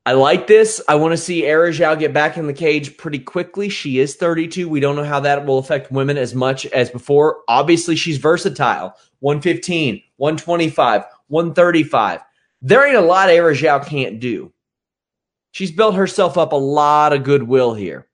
I 0.07 0.13
like 0.13 0.45
this. 0.45 0.79
I 0.87 0.95
want 0.95 1.13
to 1.13 1.17
see 1.17 1.43
Araújo 1.43 1.97
get 1.97 2.13
back 2.13 2.37
in 2.37 2.45
the 2.45 2.53
cage 2.53 2.95
pretty 2.95 3.17
quickly. 3.17 3.69
She 3.69 3.97
is 3.97 4.15
32. 4.15 4.69
We 4.69 4.79
don't 4.79 4.95
know 4.95 5.03
how 5.03 5.19
that 5.21 5.47
will 5.47 5.57
affect 5.57 5.91
women 5.91 6.15
as 6.15 6.35
much 6.35 6.67
as 6.67 6.91
before. 6.91 7.37
Obviously, 7.47 7.95
she's 7.95 8.19
versatile. 8.19 8.93
115, 9.21 10.03
125, 10.17 11.05
135. 11.27 12.21
There 12.61 12.85
ain't 12.85 12.95
a 12.95 13.01
lot 13.01 13.29
Araújo 13.29 13.83
can't 13.87 14.19
do. 14.19 14.53
She's 15.51 15.71
built 15.71 15.95
herself 15.95 16.37
up 16.37 16.51
a 16.51 16.57
lot 16.57 17.11
of 17.11 17.23
goodwill 17.23 17.73
here. 17.73 18.07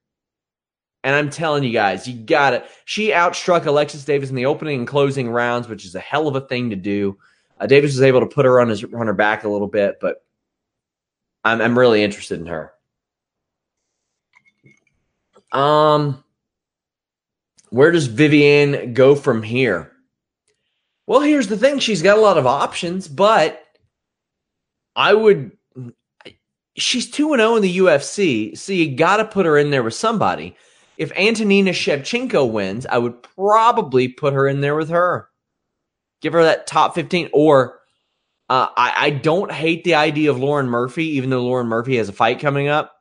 And 1.04 1.14
I'm 1.16 1.30
telling 1.30 1.64
you 1.64 1.74
guys, 1.74 2.08
you 2.08 2.14
got 2.14 2.54
it. 2.54 2.66
She 2.86 3.10
outstruck 3.10 3.66
Alexis 3.66 4.06
Davis 4.06 4.30
in 4.30 4.36
the 4.36 4.46
opening 4.46 4.80
and 4.80 4.88
closing 4.88 5.30
rounds, 5.30 5.68
which 5.68 5.84
is 5.84 5.96
a 5.96 6.00
hell 6.00 6.28
of 6.28 6.36
a 6.36 6.42
thing 6.42 6.70
to 6.70 6.76
do. 6.76 7.18
Uh, 7.60 7.66
Davis 7.66 7.92
was 7.92 8.02
able 8.04 8.20
to 8.22 8.28
put 8.28 8.46
her 8.46 8.62
on 8.62 8.70
his 8.70 8.84
on 8.84 9.08
her 9.08 9.14
back 9.14 9.44
a 9.44 9.50
little 9.50 9.68
bit, 9.68 9.98
but 10.00 10.24
I'm, 11.44 11.62
I'm 11.62 11.78
really 11.78 12.04
interested 12.04 12.40
in 12.40 12.48
her. 12.48 12.74
Um, 15.52 16.24
where 17.70 17.92
does 17.92 18.08
Vivian 18.08 18.94
go 18.94 19.16
from 19.16 19.44
here? 19.44 19.92
Well, 21.08 21.22
here's 21.22 21.48
the 21.48 21.58
thing: 21.58 21.80
she's 21.80 22.02
got 22.02 22.18
a 22.18 22.22
lot 22.22 22.38
of 22.38 22.48
options, 22.48 23.08
but 23.08 23.64
I 24.96 25.14
would. 25.14 25.52
She's 26.78 27.10
two 27.12 27.34
and 27.34 27.42
zero 27.42 27.56
in 27.58 27.62
the 27.64 27.78
UFC, 27.80 28.58
so 28.58 28.72
you 28.72 28.96
got 28.96 29.18
to 29.18 29.26
put 29.26 29.46
her 29.46 29.58
in 29.58 29.72
there 29.72 29.84
with 29.84 29.94
somebody. 29.94 30.56
If 30.98 31.12
Antonina 31.18 31.72
Shevchenko 31.72 32.50
wins, 32.50 32.86
I 32.86 32.98
would 32.98 33.22
probably 33.24 34.08
put 34.08 34.34
her 34.34 34.48
in 34.48 34.62
there 34.62 34.76
with 34.76 34.90
her. 34.90 35.28
Give 36.22 36.34
her 36.34 36.44
that 36.44 36.68
top 36.68 36.96
fifteen, 36.96 37.30
or 37.34 37.81
uh, 38.52 38.68
I, 38.76 38.94
I 38.98 39.10
don't 39.12 39.50
hate 39.50 39.86
the 39.86 39.96
idea 39.96 40.30
of 40.30 40.38
Lauren 40.38 40.68
Murphy, 40.68 41.06
even 41.12 41.30
though 41.30 41.42
Lauren 41.42 41.68
Murphy 41.68 41.96
has 41.96 42.10
a 42.10 42.14
fight 42.14 42.42
coming 42.42 42.68
up. 42.68 42.94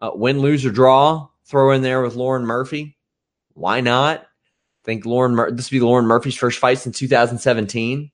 Uh, 0.00 0.10
win, 0.12 0.40
lose, 0.40 0.66
or 0.66 0.72
draw, 0.72 1.28
throw 1.44 1.70
in 1.70 1.82
there 1.82 2.02
with 2.02 2.16
Lauren 2.16 2.44
Murphy. 2.44 2.98
Why 3.54 3.80
not? 3.80 4.22
I 4.22 4.84
think 4.84 5.06
Lauren 5.06 5.36
Mur- 5.36 5.52
this 5.52 5.70
would 5.70 5.76
be 5.76 5.80
Lauren 5.80 6.06
Murphy's 6.06 6.36
first 6.36 6.58
fight 6.58 6.78
since 6.78 6.98
2017. 6.98 8.10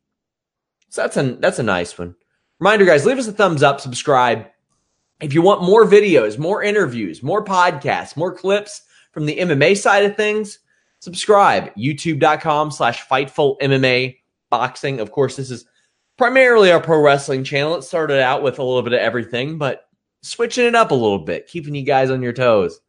So 0.90 1.00
that's 1.00 1.16
a 1.16 1.37
that's 1.37 1.58
a 1.58 1.62
nice 1.62 1.99
one. 1.99 2.14
Reminder, 2.61 2.84
guys, 2.84 3.06
leave 3.06 3.16
us 3.18 3.26
a 3.26 3.32
thumbs 3.32 3.62
up, 3.62 3.80
subscribe. 3.80 4.44
If 5.23 5.32
you 5.32 5.40
want 5.40 5.62
more 5.62 5.87
videos, 5.87 6.37
more 6.37 6.62
interviews, 6.62 7.23
more 7.23 7.42
podcasts, 7.42 8.14
more 8.14 8.34
clips 8.34 8.82
from 9.12 9.25
the 9.25 9.38
MMA 9.38 9.75
side 9.78 10.04
of 10.04 10.18
things, 10.18 10.58
subscribe. 10.99 11.75
YouTube.com 11.76 12.73
slash 12.73 13.08
Fightful 13.08 13.58
MMA 13.62 14.18
Boxing. 14.50 15.00
Of 15.00 15.11
course, 15.11 15.37
this 15.37 15.50
is 15.50 15.64
primarily 16.16 16.71
our 16.71 16.80
pro 16.80 17.00
wrestling 17.00 17.44
channel. 17.44 17.76
It 17.76 17.83
started 17.83 18.21
out 18.21 18.42
with 18.42 18.59
a 18.59 18.62
little 18.62 18.83
bit 18.83 18.92
of 18.92 19.00
everything, 19.00 19.59
but 19.59 19.87
switching 20.23 20.66
it 20.66 20.75
up 20.75 20.90
a 20.90 20.94
little 20.94 21.18
bit, 21.18 21.47
keeping 21.47 21.75
you 21.75 21.85
guys 21.85 22.11
on 22.11 22.23
your 22.23 22.33
toes. 22.33 22.80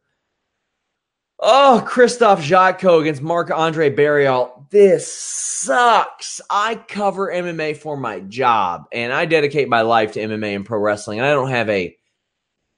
Oh, 1.38 1.86
Krzysztof 1.86 2.38
Jotko 2.38 3.02
against 3.02 3.20
Marc 3.20 3.50
Andre 3.50 3.94
Barriault. 3.94 4.70
This 4.70 5.12
sucks. 5.12 6.40
I 6.48 6.76
cover 6.76 7.30
MMA 7.30 7.76
for 7.76 7.96
my 7.96 8.20
job 8.20 8.86
and 8.90 9.12
I 9.12 9.26
dedicate 9.26 9.68
my 9.68 9.82
life 9.82 10.12
to 10.12 10.20
MMA 10.20 10.56
and 10.56 10.64
pro 10.64 10.78
wrestling. 10.78 11.18
And 11.18 11.26
I 11.26 11.32
don't 11.32 11.50
have 11.50 11.68
a 11.68 11.94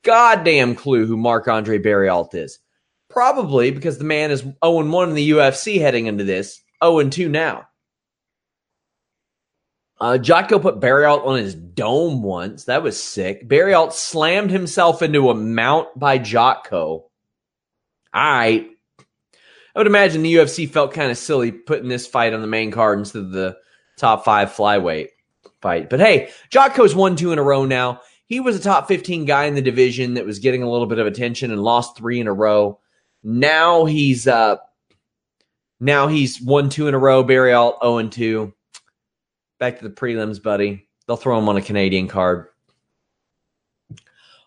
goddamn 0.03 0.75
clue 0.75 1.07
who 1.07 1.17
Marc 1.17 1.47
Andre 1.47 1.79
Barriault 1.79 2.35
is. 2.35 2.59
Probably 3.09 3.71
because 3.71 3.99
the 3.99 4.05
man 4.05 4.31
is 4.33 4.41
0 4.41 4.55
1 4.63 5.09
in 5.09 5.15
the 5.15 5.31
UFC 5.31 5.81
heading 5.81 6.07
into 6.07 6.25
this, 6.25 6.61
0 6.83 7.09
2 7.09 7.29
now. 7.29 7.67
Uh, 10.01 10.17
Jotko 10.17 10.63
put 10.63 10.81
Barriault 10.81 11.27
on 11.27 11.39
his 11.39 11.55
dome 11.55 12.23
once. 12.23 12.65
That 12.65 12.83
was 12.83 13.03
sick. 13.03 13.49
Barriault 13.49 13.93
slammed 13.93 14.51
himself 14.51 15.03
into 15.03 15.31
a 15.31 15.35
mount 15.35 15.89
by 15.97 16.19
Jotko. 16.19 16.71
All 16.73 17.11
right. 18.15 18.69
I 19.75 19.79
would 19.79 19.87
imagine 19.87 20.23
the 20.23 20.35
UFC 20.35 20.69
felt 20.69 20.93
kind 20.93 21.11
of 21.11 21.19
silly 21.19 21.53
putting 21.53 21.89
this 21.89 22.07
fight 22.07 22.33
on 22.33 22.41
the 22.41 22.47
main 22.47 22.71
card 22.71 22.99
instead 22.99 23.23
of 23.23 23.33
the 23.33 23.57
top 23.97 24.25
five 24.25 24.53
flyweight 24.53 25.09
fight. 25.61 25.91
But 25.91 26.01
hey, 26.01 26.31
Jotko's 26.51 26.95
won 26.95 27.17
two 27.17 27.33
in 27.33 27.39
a 27.39 27.43
row 27.43 27.65
now. 27.65 28.01
He 28.27 28.41
was 28.41 28.57
a 28.57 28.63
top 28.63 28.89
15 28.89 29.25
guy 29.25 29.45
in 29.45 29.55
the 29.55 29.63
division 29.63 30.15
that 30.15 30.27
was 30.27 30.39
getting 30.39 30.63
a 30.63 30.71
little 30.71 30.87
bit 30.87 30.99
of 30.99 31.07
attention 31.07 31.51
and 31.51 31.63
lost 31.63 31.97
three 31.97 32.21
in 32.21 32.27
a 32.27 32.33
row. 32.33 32.81
Now 33.23 33.85
he's 33.85 34.27
uh 34.29 34.57
now 35.81 36.09
he's 36.09 36.41
won 36.41 36.69
two 36.71 36.89
in 36.89 36.95
a 36.95 36.99
row. 36.99 37.25
Barriault 37.25 37.81
0 37.81 37.99
and 37.99 38.13
2. 38.13 38.53
Back 39.59 39.79
to 39.79 39.89
the 39.89 39.95
prelims, 39.95 40.43
buddy. 40.43 40.89
They'll 41.07 41.17
throw 41.17 41.39
him 41.39 41.49
on 41.49 41.57
a 41.57 41.63
Canadian 41.63 42.09
card. 42.09 42.49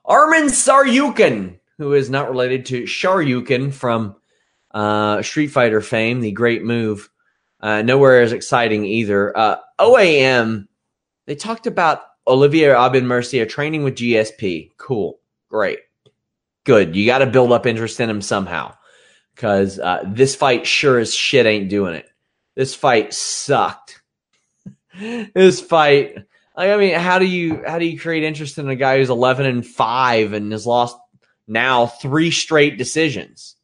Armin 0.05 0.45
Tsarukyan 0.45 1.59
who 1.81 1.93
is 1.93 2.11
not 2.11 2.29
related 2.29 2.67
to 2.67 2.83
Shoryuken 2.83 3.73
from 3.73 4.15
uh, 4.69 5.23
Street 5.23 5.47
Fighter 5.47 5.81
fame, 5.81 6.21
the 6.21 6.31
great 6.31 6.63
move. 6.63 7.09
Uh, 7.59 7.81
nowhere 7.81 8.21
as 8.21 8.33
exciting 8.33 8.85
either. 8.85 9.35
Uh, 9.35 9.55
OAM, 9.79 10.67
they 11.25 11.33
talked 11.33 11.65
about 11.65 12.03
Olivier 12.27 12.69
Aubin 12.69 13.07
Mercier 13.07 13.47
training 13.47 13.83
with 13.83 13.95
GSP. 13.95 14.69
Cool. 14.77 15.19
Great. 15.49 15.79
Good. 16.65 16.95
You 16.95 17.07
got 17.07 17.19
to 17.19 17.25
build 17.25 17.51
up 17.51 17.65
interest 17.65 17.99
in 17.99 18.11
him 18.11 18.21
somehow 18.21 18.75
because 19.33 19.79
uh, 19.79 20.03
this 20.05 20.35
fight 20.35 20.67
sure 20.67 20.99
as 20.99 21.15
shit 21.15 21.47
ain't 21.47 21.69
doing 21.69 21.95
it. 21.95 22.05
This 22.53 22.75
fight 22.75 23.11
sucked. 23.11 24.00
This 25.33 25.61
fight. 25.61 26.17
I 26.55 26.77
mean, 26.77 26.95
how 26.95 27.19
do 27.19 27.25
you 27.25 27.63
how 27.65 27.79
do 27.79 27.85
you 27.85 27.99
create 27.99 28.23
interest 28.23 28.57
in 28.57 28.69
a 28.69 28.75
guy 28.75 28.97
who's 28.97 29.09
eleven 29.09 29.45
and 29.45 29.65
five 29.65 30.33
and 30.33 30.51
has 30.51 30.65
lost 30.67 30.97
now 31.51 31.85
three 31.85 32.31
straight 32.31 32.77
decisions. 32.77 33.55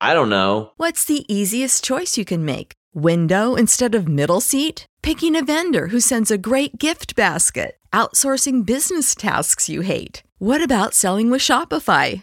I 0.00 0.14
don't 0.14 0.28
know. 0.28 0.70
What's 0.76 1.04
the 1.04 1.24
easiest 1.32 1.82
choice 1.82 2.16
you 2.16 2.24
can 2.24 2.44
make? 2.44 2.72
Window 2.94 3.54
instead 3.54 3.94
of 3.94 4.08
middle 4.08 4.40
seat? 4.40 4.86
Picking 5.02 5.36
a 5.36 5.44
vendor 5.44 5.88
who 5.88 6.00
sends 6.00 6.30
a 6.30 6.38
great 6.38 6.78
gift 6.78 7.16
basket? 7.16 7.76
Outsourcing 7.92 8.64
business 8.64 9.14
tasks 9.14 9.68
you 9.68 9.80
hate? 9.80 10.22
What 10.38 10.62
about 10.62 10.94
selling 10.94 11.30
with 11.30 11.40
Shopify? 11.40 12.22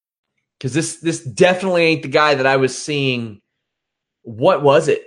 because 0.61 0.73
this 0.75 0.97
this 0.97 1.23
definitely 1.23 1.85
ain't 1.85 2.03
the 2.03 2.07
guy 2.07 2.35
that 2.35 2.45
I 2.45 2.57
was 2.57 2.79
seeing. 2.79 3.41
What 4.21 4.61
was 4.61 4.87
it? 4.87 5.01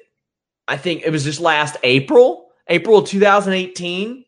I 0.66 0.76
think 0.76 1.02
it 1.04 1.10
was 1.10 1.22
just 1.22 1.38
last 1.38 1.76
April, 1.84 2.48
April 2.66 3.04
2018. 3.04 4.24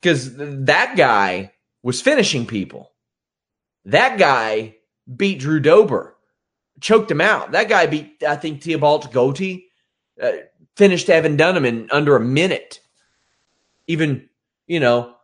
Because 0.00 0.36
that 0.36 0.96
guy 0.96 1.50
was 1.82 2.00
finishing 2.00 2.46
people. 2.46 2.92
That 3.86 4.16
guy 4.16 4.76
beat 5.16 5.40
Drew 5.40 5.58
Dober, 5.58 6.14
choked 6.80 7.10
him 7.10 7.20
out. 7.20 7.50
That 7.50 7.68
guy 7.68 7.86
beat, 7.86 8.22
I 8.22 8.36
think, 8.36 8.62
Thibault 8.62 9.00
Gouti, 9.10 9.64
uh, 10.22 10.32
finished 10.76 11.10
Evan 11.10 11.36
Dunham 11.36 11.64
in 11.64 11.88
under 11.90 12.14
a 12.14 12.20
minute. 12.20 12.78
Even, 13.88 14.28
you 14.68 14.78
know, 14.78 15.16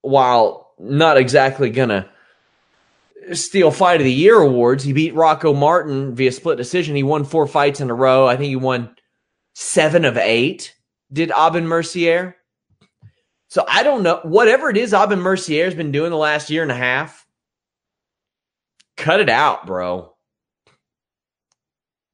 while 0.00 0.72
not 0.80 1.16
exactly 1.16 1.70
gonna 1.70 2.10
steal 3.32 3.70
Fight 3.70 4.00
of 4.00 4.04
the 4.04 4.12
Year 4.12 4.40
awards. 4.40 4.84
He 4.84 4.92
beat 4.92 5.14
Rocco 5.14 5.54
Martin 5.54 6.14
via 6.14 6.32
split 6.32 6.56
decision. 6.56 6.96
He 6.96 7.02
won 7.02 7.24
four 7.24 7.46
fights 7.46 7.80
in 7.80 7.90
a 7.90 7.94
row. 7.94 8.26
I 8.26 8.36
think 8.36 8.48
he 8.48 8.56
won 8.56 8.94
seven 9.54 10.04
of 10.04 10.16
eight. 10.16 10.74
Did 11.12 11.32
Aubin 11.32 11.66
Mercier? 11.66 12.36
So 13.48 13.64
I 13.68 13.82
don't 13.82 14.02
know. 14.02 14.20
Whatever 14.24 14.68
it 14.68 14.76
is 14.76 14.92
Aubin 14.92 15.20
Mercier 15.20 15.64
has 15.64 15.74
been 15.74 15.92
doing 15.92 16.10
the 16.10 16.16
last 16.16 16.50
year 16.50 16.62
and 16.62 16.72
a 16.72 16.76
half, 16.76 17.24
cut 18.96 19.20
it 19.20 19.28
out, 19.28 19.66
bro. 19.66 20.12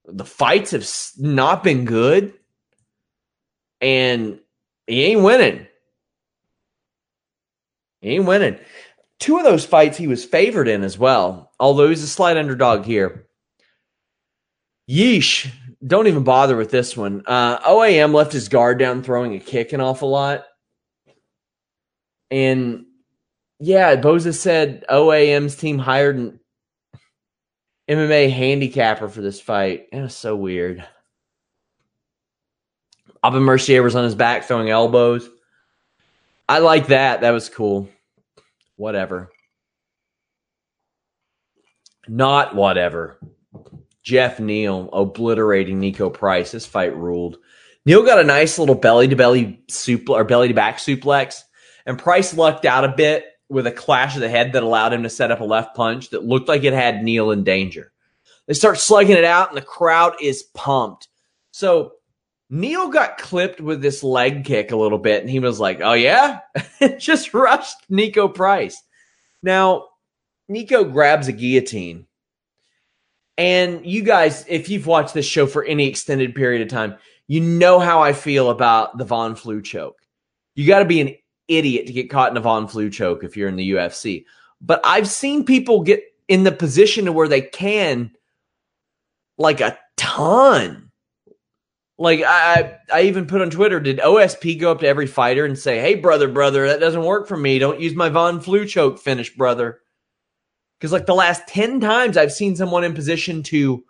The 0.04 0.24
fights 0.24 0.72
have 0.72 0.86
not 1.18 1.62
been 1.62 1.84
good, 1.84 2.34
and 3.80 4.40
he 4.86 5.04
ain't 5.04 5.22
winning. 5.22 5.66
He 8.00 8.10
ain't 8.10 8.26
winning. 8.26 8.58
Two 9.20 9.36
of 9.38 9.44
those 9.44 9.64
fights 9.64 9.96
he 9.96 10.08
was 10.08 10.24
favored 10.24 10.66
in 10.66 10.82
as 10.82 10.98
well, 10.98 11.52
although 11.60 11.88
he's 11.88 12.02
a 12.02 12.08
slight 12.08 12.36
underdog 12.36 12.84
here. 12.84 13.26
Yeesh. 14.90 15.50
Don't 15.86 16.08
even 16.08 16.24
bother 16.24 16.56
with 16.56 16.70
this 16.70 16.94
one. 16.94 17.22
Uh, 17.26 17.58
OAM 17.60 18.12
left 18.12 18.32
his 18.32 18.48
guard 18.48 18.78
down 18.78 19.02
throwing 19.02 19.34
a 19.34 19.40
kick 19.40 19.72
an 19.72 19.80
awful 19.80 20.10
lot. 20.10 20.44
And 22.30 22.84
yeah, 23.60 23.96
Boza 23.96 24.34
said 24.34 24.84
OAM's 24.90 25.56
team 25.56 25.78
hired 25.78 26.16
an 26.16 26.40
MMA 27.88 28.30
handicapper 28.30 29.08
for 29.08 29.22
this 29.22 29.40
fight. 29.40 29.86
It 29.90 30.00
was 30.00 30.14
so 30.14 30.36
weird. 30.36 30.86
Aubin 33.22 33.42
Mercier 33.42 33.82
was 33.82 33.96
on 33.96 34.04
his 34.04 34.14
back 34.14 34.44
throwing 34.44 34.68
elbows. 34.68 35.28
I 36.46 36.58
like 36.58 36.88
that. 36.88 37.22
That 37.22 37.30
was 37.30 37.48
cool. 37.48 37.88
Whatever. 38.80 39.30
Not 42.08 42.54
whatever. 42.54 43.20
Geoff 44.02 44.40
Neal 44.40 44.88
obliterating 44.94 45.82
Niko 45.82 46.10
Price. 46.10 46.52
This 46.52 46.64
fight 46.64 46.96
ruled. 46.96 47.36
Neal 47.84 48.02
got 48.06 48.20
a 48.20 48.24
nice 48.24 48.58
little 48.58 48.74
belly 48.74 49.06
to 49.08 49.16
belly 49.16 49.62
suplex 49.70 50.08
or 50.08 50.24
belly 50.24 50.48
to 50.48 50.54
back 50.54 50.78
suplex, 50.78 51.42
and 51.84 51.98
Price 51.98 52.34
lucked 52.34 52.64
out 52.64 52.86
a 52.86 52.88
bit 52.96 53.26
with 53.50 53.66
a 53.66 53.70
clash 53.70 54.14
of 54.14 54.22
the 54.22 54.30
head 54.30 54.54
that 54.54 54.62
allowed 54.62 54.94
him 54.94 55.02
to 55.02 55.10
set 55.10 55.30
up 55.30 55.40
a 55.40 55.44
left 55.44 55.76
punch 55.76 56.08
that 56.08 56.24
looked 56.24 56.48
like 56.48 56.64
it 56.64 56.72
had 56.72 57.04
Neal 57.04 57.32
in 57.32 57.44
danger. 57.44 57.92
They 58.46 58.54
start 58.54 58.78
slugging 58.78 59.18
it 59.18 59.24
out, 59.24 59.50
and 59.50 59.58
the 59.58 59.62
crowd 59.62 60.14
is 60.22 60.44
pumped. 60.54 61.08
So 61.50 61.96
Neal 62.50 62.88
got 62.88 63.16
clipped 63.16 63.60
with 63.60 63.80
this 63.80 64.02
leg 64.02 64.44
kick 64.44 64.72
a 64.72 64.76
little 64.76 64.98
bit, 64.98 65.20
and 65.20 65.30
he 65.30 65.38
was 65.38 65.60
like, 65.60 65.80
"Oh 65.80 65.92
yeah," 65.92 66.40
just 66.98 67.32
rushed 67.32 67.76
Niko 67.88 68.34
Price. 68.34 68.82
Now, 69.40 69.86
Niko 70.50 70.90
grabs 70.92 71.28
a 71.28 71.32
guillotine, 71.32 72.06
and 73.38 73.86
you 73.86 74.02
guys, 74.02 74.44
if 74.48 74.68
you've 74.68 74.88
watched 74.88 75.14
this 75.14 75.26
show 75.26 75.46
for 75.46 75.64
any 75.64 75.86
extended 75.86 76.34
period 76.34 76.62
of 76.62 76.68
time, 76.68 76.96
you 77.28 77.40
know 77.40 77.78
how 77.78 78.02
I 78.02 78.12
feel 78.12 78.50
about 78.50 78.98
the 78.98 79.04
Von 79.04 79.36
Flue 79.36 79.62
choke. 79.62 80.00
You 80.56 80.66
got 80.66 80.80
to 80.80 80.84
be 80.84 81.00
an 81.00 81.14
idiot 81.46 81.86
to 81.86 81.92
get 81.92 82.10
caught 82.10 82.32
in 82.32 82.36
a 82.36 82.40
Von 82.40 82.66
Flue 82.66 82.90
choke 82.90 83.22
if 83.22 83.36
you're 83.36 83.48
in 83.48 83.56
the 83.56 83.70
UFC. 83.70 84.24
But 84.60 84.80
I've 84.84 85.08
seen 85.08 85.44
people 85.44 85.84
get 85.84 86.02
in 86.26 86.42
the 86.42 86.52
position 86.52 87.04
to 87.04 87.12
where 87.12 87.28
they 87.28 87.42
can, 87.42 88.10
like 89.38 89.60
a 89.60 89.78
ton 89.96 90.89
like 92.00 92.22
I, 92.22 92.78
I 92.90 93.02
even 93.02 93.26
put 93.26 93.42
on 93.42 93.50
Twitter, 93.50 93.78
did 93.78 93.98
OSP 93.98 94.58
go 94.58 94.72
up 94.72 94.80
to 94.80 94.88
every 94.88 95.06
fighter 95.06 95.44
and 95.44 95.56
say, 95.56 95.78
"Hey, 95.80 95.96
brother, 95.96 96.28
brother, 96.28 96.66
that 96.66 96.80
doesn't 96.80 97.04
work 97.04 97.28
for 97.28 97.36
me. 97.36 97.58
Don't 97.58 97.78
use 97.78 97.94
my 97.94 98.08
Von 98.08 98.40
Flue 98.40 98.64
choke 98.64 98.98
finish, 98.98 99.36
brother." 99.36 99.80
Because 100.78 100.92
like 100.92 101.04
the 101.04 101.14
last 101.14 101.46
ten 101.46 101.78
times 101.78 102.16
I've 102.16 102.32
seen 102.32 102.56
someone 102.56 102.84
in 102.84 102.94
position 102.94 103.42
to 103.44 103.84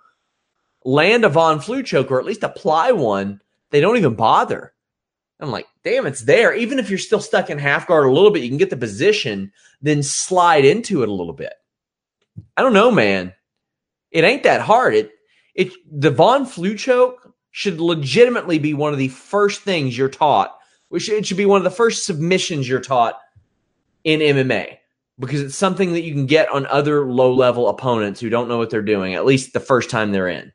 land 0.84 1.24
a 1.24 1.28
Von 1.28 1.60
Flue 1.60 1.84
choke 1.84 2.10
or 2.10 2.18
at 2.18 2.26
least 2.26 2.42
apply 2.42 2.90
one, 2.90 3.40
they 3.70 3.80
don't 3.80 3.96
even 3.96 4.16
bother. 4.16 4.74
I'm 5.38 5.52
like, 5.52 5.66
damn, 5.84 6.04
it's 6.04 6.22
there. 6.22 6.52
Even 6.52 6.80
if 6.80 6.90
you're 6.90 6.98
still 6.98 7.20
stuck 7.20 7.48
in 7.48 7.58
half 7.58 7.86
guard 7.86 8.06
a 8.06 8.12
little 8.12 8.32
bit, 8.32 8.42
you 8.42 8.48
can 8.48 8.58
get 8.58 8.70
the 8.70 8.76
position, 8.76 9.52
then 9.80 10.02
slide 10.02 10.64
into 10.64 11.02
it 11.02 11.08
a 11.08 11.12
little 11.14 11.32
bit. 11.32 11.54
I 12.56 12.62
don't 12.62 12.74
know, 12.74 12.90
man. 12.90 13.34
It 14.10 14.24
ain't 14.24 14.42
that 14.42 14.62
hard. 14.62 14.94
It 14.94 15.12
it 15.54 15.72
the 15.88 16.10
Von 16.10 16.44
Flue 16.44 16.76
choke 16.76 17.29
should 17.50 17.80
legitimately 17.80 18.58
be 18.58 18.74
one 18.74 18.92
of 18.92 18.98
the 18.98 19.08
first 19.08 19.62
things 19.62 19.96
you're 19.96 20.08
taught. 20.08 20.56
Which 20.88 21.08
it 21.08 21.24
should 21.24 21.36
be 21.36 21.46
one 21.46 21.58
of 21.58 21.64
the 21.64 21.70
first 21.70 22.04
submissions 22.04 22.68
you're 22.68 22.80
taught 22.80 23.14
in 24.02 24.20
MMA 24.20 24.78
because 25.20 25.42
it's 25.42 25.56
something 25.56 25.92
that 25.92 26.02
you 26.02 26.12
can 26.12 26.26
get 26.26 26.48
on 26.48 26.66
other 26.66 27.04
low 27.04 27.32
level 27.32 27.68
opponents 27.68 28.20
who 28.20 28.30
don't 28.30 28.48
know 28.48 28.58
what 28.58 28.70
they're 28.70 28.82
doing, 28.82 29.14
at 29.14 29.26
least 29.26 29.52
the 29.52 29.60
first 29.60 29.90
time 29.90 30.10
they're 30.10 30.28
in. 30.28 30.50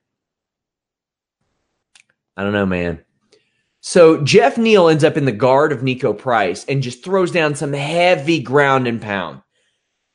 I 2.36 2.44
don't 2.44 2.52
know, 2.52 2.66
man. 2.66 3.06
So 3.80 4.22
Geoff 4.24 4.58
Neal 4.58 4.90
ends 4.90 5.04
up 5.04 5.16
in 5.16 5.26
the 5.26 5.32
guard 5.32 5.72
of 5.72 5.82
Niko 5.82 6.18
Price 6.18 6.66
and 6.66 6.82
just 6.82 7.04
throws 7.04 7.32
down 7.32 7.54
some 7.54 7.72
heavy 7.72 8.42
ground 8.42 8.88
and 8.88 9.00
pound. 9.00 9.42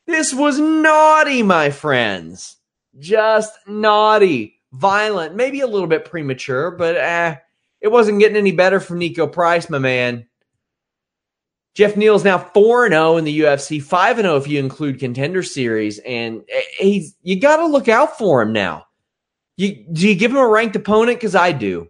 This 0.05 0.33
was 0.33 0.59
naughty, 0.59 1.41
my 1.41 1.69
friends. 1.69 2.57
Just 2.99 3.53
naughty 3.65 4.60
violent, 4.73 5.35
maybe 5.35 5.61
a 5.61 5.67
little 5.67 5.87
bit 5.87 6.05
premature, 6.05 6.71
but 6.71 6.95
eh, 6.95 7.35
it 7.81 7.89
wasn't 7.89 8.19
getting 8.19 8.37
any 8.37 8.51
better 8.51 8.79
from 8.79 8.99
Niko 8.99 9.31
Price, 9.31 9.69
my 9.69 9.79
man. 9.79 10.27
Geoff 11.73 11.95
Neal's 11.95 12.25
now 12.25 12.37
4 12.37 12.89
0 12.89 13.17
in 13.17 13.23
the 13.23 13.39
UFC, 13.41 13.81
5 13.81 14.17
0 14.17 14.35
if 14.37 14.47
you 14.47 14.59
include 14.59 14.99
contender 14.99 15.41
series, 15.41 15.99
and 15.99 16.43
eh, 16.51 16.61
he's 16.79 17.15
you 17.21 17.39
got 17.39 17.57
to 17.57 17.65
look 17.65 17.87
out 17.87 18.17
for 18.17 18.41
him 18.41 18.51
now. 18.51 18.85
You 19.57 19.85
do 19.91 20.07
you 20.07 20.15
give 20.15 20.31
him 20.31 20.37
a 20.37 20.47
ranked 20.47 20.75
opponent 20.75 21.19
cuz 21.19 21.35
I 21.35 21.51
do. 21.51 21.89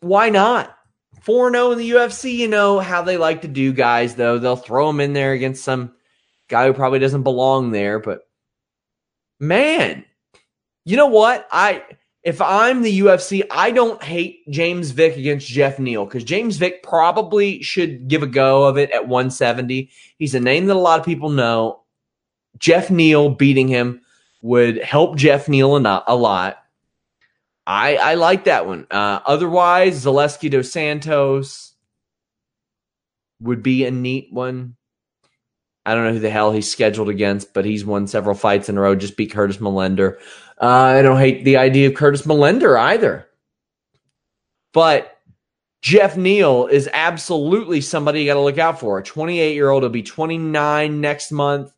Why 0.00 0.30
not? 0.30 0.76
4 1.22 1.52
0 1.52 1.72
in 1.72 1.78
the 1.78 1.90
UFC, 1.90 2.34
you 2.34 2.48
know 2.48 2.80
how 2.80 3.02
they 3.02 3.16
like 3.16 3.42
to 3.42 3.48
do 3.48 3.72
guys 3.72 4.16
though. 4.16 4.38
They'll 4.38 4.56
throw 4.56 4.90
him 4.90 5.00
in 5.00 5.12
there 5.12 5.32
against 5.32 5.64
some 5.64 5.94
guy 6.48 6.66
who 6.66 6.74
probably 6.74 6.98
doesn't 6.98 7.22
belong 7.22 7.70
there, 7.70 8.00
but 8.00 8.22
man, 9.38 10.04
you 10.84 10.96
know 10.96 11.06
what? 11.06 11.46
I 11.50 11.82
if 12.24 12.40
I'm 12.40 12.80
the 12.80 13.00
UFC, 13.00 13.42
I 13.50 13.70
don't 13.70 14.02
hate 14.02 14.48
James 14.48 14.92
Vick 14.92 15.16
against 15.16 15.46
Geoff 15.46 15.78
Neal 15.78 16.06
because 16.06 16.24
James 16.24 16.56
Vick 16.56 16.82
probably 16.82 17.62
should 17.62 18.08
give 18.08 18.22
a 18.22 18.26
go 18.26 18.64
of 18.64 18.78
it 18.78 18.90
at 18.92 19.06
170. 19.06 19.90
He's 20.18 20.34
a 20.34 20.40
name 20.40 20.66
that 20.66 20.76
a 20.76 20.78
lot 20.78 20.98
of 20.98 21.06
people 21.06 21.28
know. 21.28 21.82
Geoff 22.58 22.90
Neal 22.90 23.28
beating 23.28 23.68
him 23.68 24.00
would 24.40 24.82
help 24.82 25.16
Geoff 25.16 25.48
Neal 25.48 25.76
a, 25.76 26.16
lot. 26.16 26.58
I 27.66 27.96
I 27.96 28.14
like 28.14 28.44
that 28.44 28.66
one. 28.66 28.86
Uh, 28.90 29.20
otherwise, 29.26 30.04
Zaleski 30.04 30.50
dos 30.50 30.72
Santos 30.72 31.74
would 33.40 33.62
be 33.62 33.84
a 33.84 33.90
neat 33.90 34.28
one. 34.30 34.76
I 35.86 35.94
don't 35.94 36.04
know 36.04 36.12
who 36.14 36.18
the 36.20 36.30
hell 36.30 36.52
he's 36.52 36.70
scheduled 36.70 37.10
against, 37.10 37.52
but 37.52 37.64
he's 37.64 37.84
won 37.84 38.06
several 38.06 38.34
fights 38.34 38.68
in 38.68 38.78
a 38.78 38.80
row. 38.80 38.94
Just 38.94 39.16
beat 39.16 39.32
Curtis 39.32 39.58
Millender. 39.58 40.16
Uh, 40.60 40.66
I 40.66 41.02
don't 41.02 41.18
hate 41.18 41.44
the 41.44 41.56
idea 41.56 41.88
of 41.88 41.94
Curtis 41.94 42.22
Millender 42.22 42.78
either. 42.78 43.26
But 44.72 45.18
Geoff 45.82 46.16
Neal 46.16 46.66
is 46.66 46.88
absolutely 46.92 47.80
somebody 47.80 48.20
you 48.20 48.26
got 48.26 48.34
to 48.34 48.40
look 48.40 48.58
out 48.58 48.80
for. 48.80 48.98
A 48.98 49.02
28 49.02 49.54
year 49.54 49.70
old 49.70 49.82
will 49.82 49.90
be 49.90 50.02
29 50.02 51.00
next 51.00 51.30
month. 51.30 51.72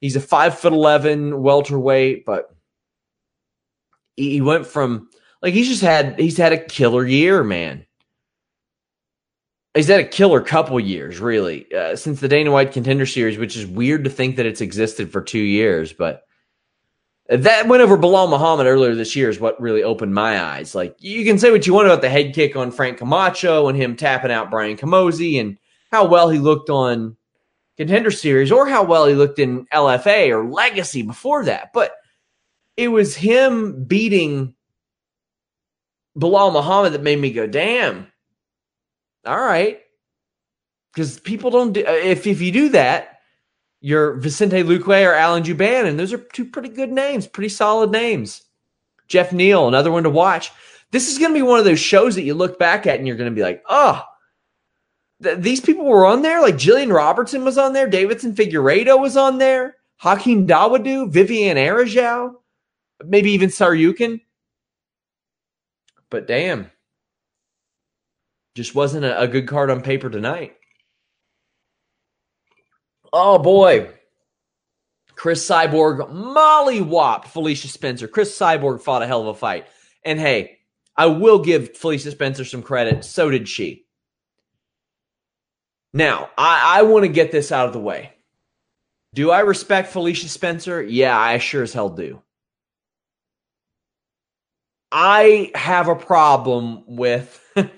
He's 0.00 0.16
a 0.16 0.20
five 0.20 0.58
foot 0.58 0.72
11 0.72 1.40
welterweight, 1.42 2.24
but 2.24 2.54
he 4.16 4.40
went 4.40 4.66
from 4.66 5.08
like 5.42 5.54
he's 5.54 5.68
just 5.68 5.82
had 5.82 6.18
he's 6.18 6.36
had 6.36 6.52
a 6.52 6.58
killer 6.58 7.06
year, 7.06 7.42
man. 7.42 7.86
He's 9.74 9.88
had 9.88 10.00
a 10.00 10.08
killer 10.08 10.40
couple 10.40 10.78
years, 10.80 11.20
really, 11.20 11.72
uh, 11.72 11.94
since 11.94 12.20
the 12.20 12.28
Dana 12.28 12.50
White 12.50 12.72
Contender 12.72 13.06
Series, 13.06 13.38
which 13.38 13.56
is 13.56 13.66
weird 13.66 14.04
to 14.04 14.10
think 14.10 14.36
that 14.36 14.46
it's 14.46 14.60
existed 14.60 15.12
for 15.12 15.22
two 15.22 15.38
years, 15.38 15.92
but 15.92 16.24
that 17.30 17.68
went 17.68 17.80
over 17.80 17.96
Belal 17.96 18.28
Muhammad 18.28 18.66
earlier 18.66 18.94
this 18.94 19.14
year 19.14 19.30
is 19.30 19.38
what 19.38 19.60
really 19.60 19.84
opened 19.84 20.12
my 20.12 20.42
eyes. 20.42 20.74
Like 20.74 20.96
you 20.98 21.24
can 21.24 21.38
say 21.38 21.52
what 21.52 21.64
you 21.64 21.72
want 21.72 21.86
about 21.86 22.02
the 22.02 22.08
head 22.08 22.34
kick 22.34 22.56
on 22.56 22.72
Frank 22.72 22.98
Camacho 22.98 23.68
and 23.68 23.78
him 23.78 23.94
tapping 23.94 24.32
out 24.32 24.50
Brian 24.50 24.76
Camozzi 24.76 25.40
and 25.40 25.56
how 25.92 26.06
well 26.06 26.28
he 26.28 26.40
looked 26.40 26.70
on 26.70 27.16
Contender 27.76 28.10
Series 28.10 28.50
or 28.50 28.66
how 28.66 28.82
well 28.82 29.06
he 29.06 29.14
looked 29.14 29.38
in 29.38 29.66
LFA 29.66 30.30
or 30.30 30.50
Legacy 30.50 31.02
before 31.02 31.44
that. 31.44 31.72
But 31.72 31.92
it 32.76 32.88
was 32.88 33.14
him 33.14 33.84
beating 33.84 34.54
Belal 36.18 36.52
Muhammad 36.52 36.94
that 36.94 37.02
made 37.02 37.18
me 37.18 37.30
go, 37.32 37.46
damn. 37.46 38.08
All 39.24 39.38
right. 39.38 39.80
Because 40.92 41.20
people 41.20 41.52
don't 41.52 41.74
do, 41.74 41.84
if, 41.86 42.26
if 42.26 42.40
you 42.40 42.50
do 42.50 42.70
that, 42.70 43.19
your 43.80 44.14
Vicente 44.14 44.62
Luque 44.62 45.06
or 45.06 45.14
Alan 45.14 45.42
Jouban, 45.42 45.86
and 45.86 45.98
those 45.98 46.12
are 46.12 46.18
two 46.18 46.44
pretty 46.44 46.68
good 46.68 46.92
names, 46.92 47.26
pretty 47.26 47.48
solid 47.48 47.90
names. 47.90 48.42
Geoff 49.08 49.32
Neal, 49.32 49.66
another 49.66 49.90
one 49.90 50.04
to 50.04 50.10
watch. 50.10 50.52
This 50.92 51.10
is 51.10 51.18
going 51.18 51.32
to 51.32 51.38
be 51.38 51.42
one 51.42 51.58
of 51.58 51.64
those 51.64 51.80
shows 51.80 52.14
that 52.14 52.22
you 52.22 52.34
look 52.34 52.58
back 52.58 52.86
at 52.86 52.98
and 52.98 53.06
you're 53.06 53.16
going 53.16 53.30
to 53.30 53.34
be 53.34 53.42
like, 53.42 53.62
oh, 53.68 54.02
th- 55.22 55.38
these 55.38 55.60
people 55.60 55.84
were 55.84 56.06
on 56.06 56.22
there. 56.22 56.40
Like 56.40 56.56
Jillian 56.56 56.92
Robertson 56.92 57.44
was 57.44 57.58
on 57.58 57.72
there. 57.72 57.88
Deiveson 57.88 58.34
Figueiredo 58.34 59.00
was 59.00 59.16
on 59.16 59.38
there. 59.38 59.76
Hakeem 59.96 60.46
Dawodu, 60.46 61.10
Vivian 61.10 61.58
Araujo, 61.58 62.40
maybe 63.04 63.32
even 63.32 63.50
Tsarukyan. 63.50 64.20
But 66.08 66.26
damn, 66.26 66.70
just 68.54 68.74
wasn't 68.74 69.04
a, 69.04 69.20
a 69.20 69.28
good 69.28 69.46
card 69.46 69.70
on 69.70 69.82
paper 69.82 70.10
tonight. 70.10 70.56
Oh 73.12 73.38
boy. 73.38 73.90
Cris 75.14 75.46
Cyborg 75.46 76.10
molly 76.10 76.80
whopped 76.80 77.28
Felicia 77.28 77.68
Spencer. 77.68 78.08
Cris 78.08 78.36
Cyborg 78.36 78.80
fought 78.80 79.02
a 79.02 79.06
hell 79.06 79.20
of 79.20 79.26
a 79.28 79.34
fight. 79.34 79.66
And 80.04 80.18
hey, 80.18 80.58
I 80.96 81.06
will 81.06 81.40
give 81.40 81.76
Felicia 81.76 82.10
Spencer 82.10 82.44
some 82.44 82.62
credit. 82.62 83.04
So 83.04 83.30
did 83.30 83.48
she. 83.48 83.84
Now, 85.92 86.30
I, 86.38 86.78
I 86.78 86.82
want 86.82 87.04
to 87.04 87.12
get 87.12 87.32
this 87.32 87.52
out 87.52 87.66
of 87.66 87.72
the 87.72 87.80
way. 87.80 88.12
Do 89.12 89.30
I 89.30 89.40
respect 89.40 89.88
Felicia 89.88 90.28
Spencer? 90.28 90.80
Yeah, 90.82 91.18
I 91.18 91.38
sure 91.38 91.64
as 91.64 91.72
hell 91.72 91.88
do. 91.88 92.22
I 94.92 95.50
have 95.54 95.88
a 95.88 95.96
problem 95.96 96.84
with 96.86 97.40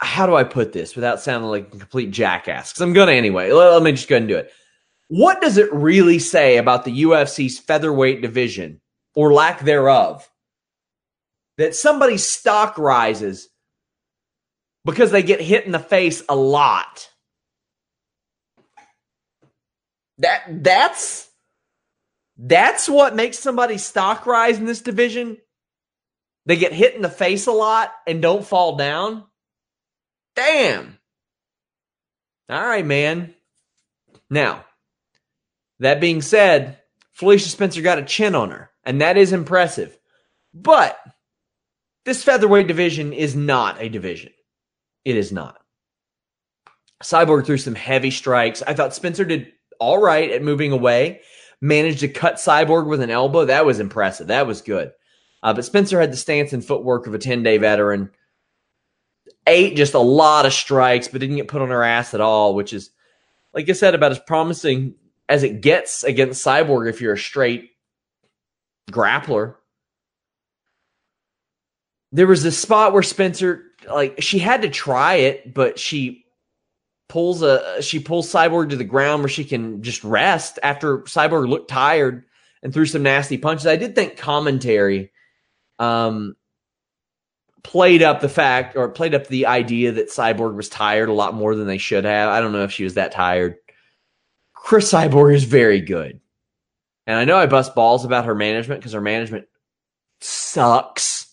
how 0.00 0.26
do 0.26 0.34
I 0.34 0.44
put 0.44 0.72
this 0.72 0.94
without 0.96 1.20
sounding 1.20 1.50
like 1.50 1.68
a 1.74 1.78
complete 1.78 2.10
jackass? 2.10 2.72
Because 2.72 2.80
I'm 2.80 2.94
to 2.94 3.12
anyway. 3.12 3.52
Let, 3.52 3.72
let 3.72 3.82
me 3.82 3.92
just 3.92 4.08
go 4.08 4.16
ahead 4.16 4.22
and 4.22 4.28
do 4.28 4.36
it. 4.38 4.50
What 5.08 5.40
does 5.40 5.58
it 5.58 5.72
really 5.72 6.18
say 6.18 6.56
about 6.56 6.84
the 6.84 7.02
UFC's 7.02 7.58
featherweight 7.58 8.22
division 8.22 8.80
or 9.14 9.32
lack 9.32 9.60
thereof 9.60 10.28
that 11.58 11.74
somebody's 11.74 12.24
stock 12.24 12.78
rises 12.78 13.48
because 14.84 15.10
they 15.10 15.22
get 15.22 15.40
hit 15.40 15.66
in 15.66 15.72
the 15.72 15.78
face 15.78 16.22
a 16.28 16.36
lot? 16.36 17.10
That 20.18 20.62
that's 20.62 21.28
that's 22.38 22.88
what 22.88 23.16
makes 23.16 23.38
somebody's 23.38 23.84
stock 23.84 24.26
rise 24.26 24.58
in 24.58 24.64
this 24.64 24.80
division. 24.80 25.36
They 26.46 26.56
get 26.56 26.72
hit 26.72 26.94
in 26.94 27.02
the 27.02 27.10
face 27.10 27.46
a 27.46 27.52
lot 27.52 27.92
and 28.06 28.22
don't 28.22 28.46
fall 28.46 28.76
down. 28.76 29.24
Damn. 30.40 30.98
All 32.48 32.66
right, 32.66 32.86
man. 32.86 33.34
Now, 34.30 34.64
that 35.80 36.00
being 36.00 36.22
said, 36.22 36.78
Felicia 37.12 37.50
Spencer 37.50 37.82
got 37.82 37.98
a 37.98 38.04
chin 38.04 38.34
on 38.34 38.50
her, 38.50 38.70
and 38.82 39.02
that 39.02 39.18
is 39.18 39.34
impressive. 39.34 39.98
But 40.54 40.98
this 42.06 42.24
featherweight 42.24 42.68
division 42.68 43.12
is 43.12 43.36
not 43.36 43.82
a 43.82 43.90
division. 43.90 44.32
It 45.04 45.16
is 45.16 45.30
not. 45.30 45.58
Cyborg 47.02 47.44
threw 47.44 47.58
some 47.58 47.74
heavy 47.74 48.10
strikes. 48.10 48.62
I 48.66 48.72
thought 48.72 48.94
Spencer 48.94 49.26
did 49.26 49.52
all 49.78 49.98
right 49.98 50.30
at 50.30 50.42
moving 50.42 50.72
away, 50.72 51.20
managed 51.60 52.00
to 52.00 52.08
cut 52.08 52.36
Cyborg 52.36 52.86
with 52.86 53.02
an 53.02 53.10
elbow. 53.10 53.44
That 53.44 53.66
was 53.66 53.78
impressive. 53.78 54.28
That 54.28 54.46
was 54.46 54.62
good. 54.62 54.92
Uh, 55.42 55.52
but 55.52 55.66
Spencer 55.66 56.00
had 56.00 56.12
the 56.12 56.16
stance 56.16 56.54
and 56.54 56.64
footwork 56.64 57.06
of 57.06 57.12
a 57.12 57.18
10 57.18 57.42
day 57.42 57.58
veteran. 57.58 58.10
Ate 59.50 59.76
just 59.76 59.94
a 59.94 59.98
lot 59.98 60.46
of 60.46 60.52
strikes, 60.52 61.08
but 61.08 61.20
didn't 61.20 61.36
get 61.36 61.48
put 61.48 61.62
on 61.62 61.68
her 61.68 61.82
ass 61.82 62.14
at 62.14 62.20
all, 62.20 62.54
which 62.54 62.72
is, 62.72 62.90
like 63.52 63.68
I 63.68 63.72
said, 63.72 63.94
about 63.94 64.12
as 64.12 64.20
promising 64.20 64.94
as 65.28 65.42
it 65.42 65.60
gets 65.60 66.04
against 66.04 66.44
Cyborg 66.44 66.88
if 66.88 67.00
you're 67.00 67.14
a 67.14 67.18
straight 67.18 67.70
grappler. 68.90 69.56
There 72.12 72.26
was 72.26 72.42
this 72.42 72.58
spot 72.58 72.92
where 72.92 73.02
Spencer, 73.02 73.62
like, 73.88 74.22
she 74.22 74.38
had 74.38 74.62
to 74.62 74.68
try 74.70 75.14
it, 75.16 75.52
but 75.52 75.78
she 75.78 76.24
pulls 77.08 77.42
a 77.42 77.82
she 77.82 77.98
pulls 77.98 78.32
Cyborg 78.32 78.70
to 78.70 78.76
the 78.76 78.84
ground 78.84 79.22
where 79.22 79.28
she 79.28 79.44
can 79.44 79.82
just 79.82 80.04
rest 80.04 80.60
after 80.62 80.98
Cyborg 80.98 81.48
looked 81.48 81.68
tired 81.68 82.24
and 82.62 82.72
threw 82.72 82.86
some 82.86 83.02
nasty 83.02 83.36
punches. 83.36 83.66
I 83.66 83.76
did 83.76 83.94
think 83.96 84.16
commentary 84.16 85.10
um 85.80 86.36
played 87.62 88.02
up 88.02 88.20
the 88.20 88.28
fact 88.28 88.76
or 88.76 88.88
played 88.88 89.14
up 89.14 89.26
the 89.26 89.46
idea 89.46 89.92
that 89.92 90.10
Cyborg 90.10 90.54
was 90.54 90.68
tired 90.68 91.08
a 91.08 91.14
lot 91.14 91.34
more 91.34 91.54
than 91.54 91.66
they 91.66 91.78
should 91.78 92.04
have. 92.04 92.28
I 92.28 92.40
don't 92.40 92.52
know 92.52 92.64
if 92.64 92.72
she 92.72 92.84
was 92.84 92.94
that 92.94 93.12
tired. 93.12 93.56
Cris 94.54 94.92
Cyborg 94.92 95.34
is 95.34 95.44
very 95.44 95.80
good. 95.80 96.20
And 97.06 97.18
I 97.18 97.24
know 97.24 97.36
I 97.36 97.46
bust 97.46 97.74
balls 97.74 98.04
about 98.04 98.26
her 98.26 98.34
management 98.34 98.80
because 98.80 98.92
her 98.92 99.00
management 99.00 99.46
sucks. 100.20 101.26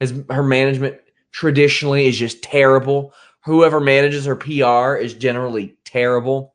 His, 0.00 0.12
her 0.28 0.42
management 0.42 0.98
traditionally 1.32 2.06
is 2.06 2.18
just 2.18 2.42
terrible. 2.42 3.14
Whoever 3.44 3.80
manages 3.80 4.26
her 4.26 4.36
PR 4.36 4.96
is 4.96 5.14
generally 5.14 5.76
terrible. 5.84 6.54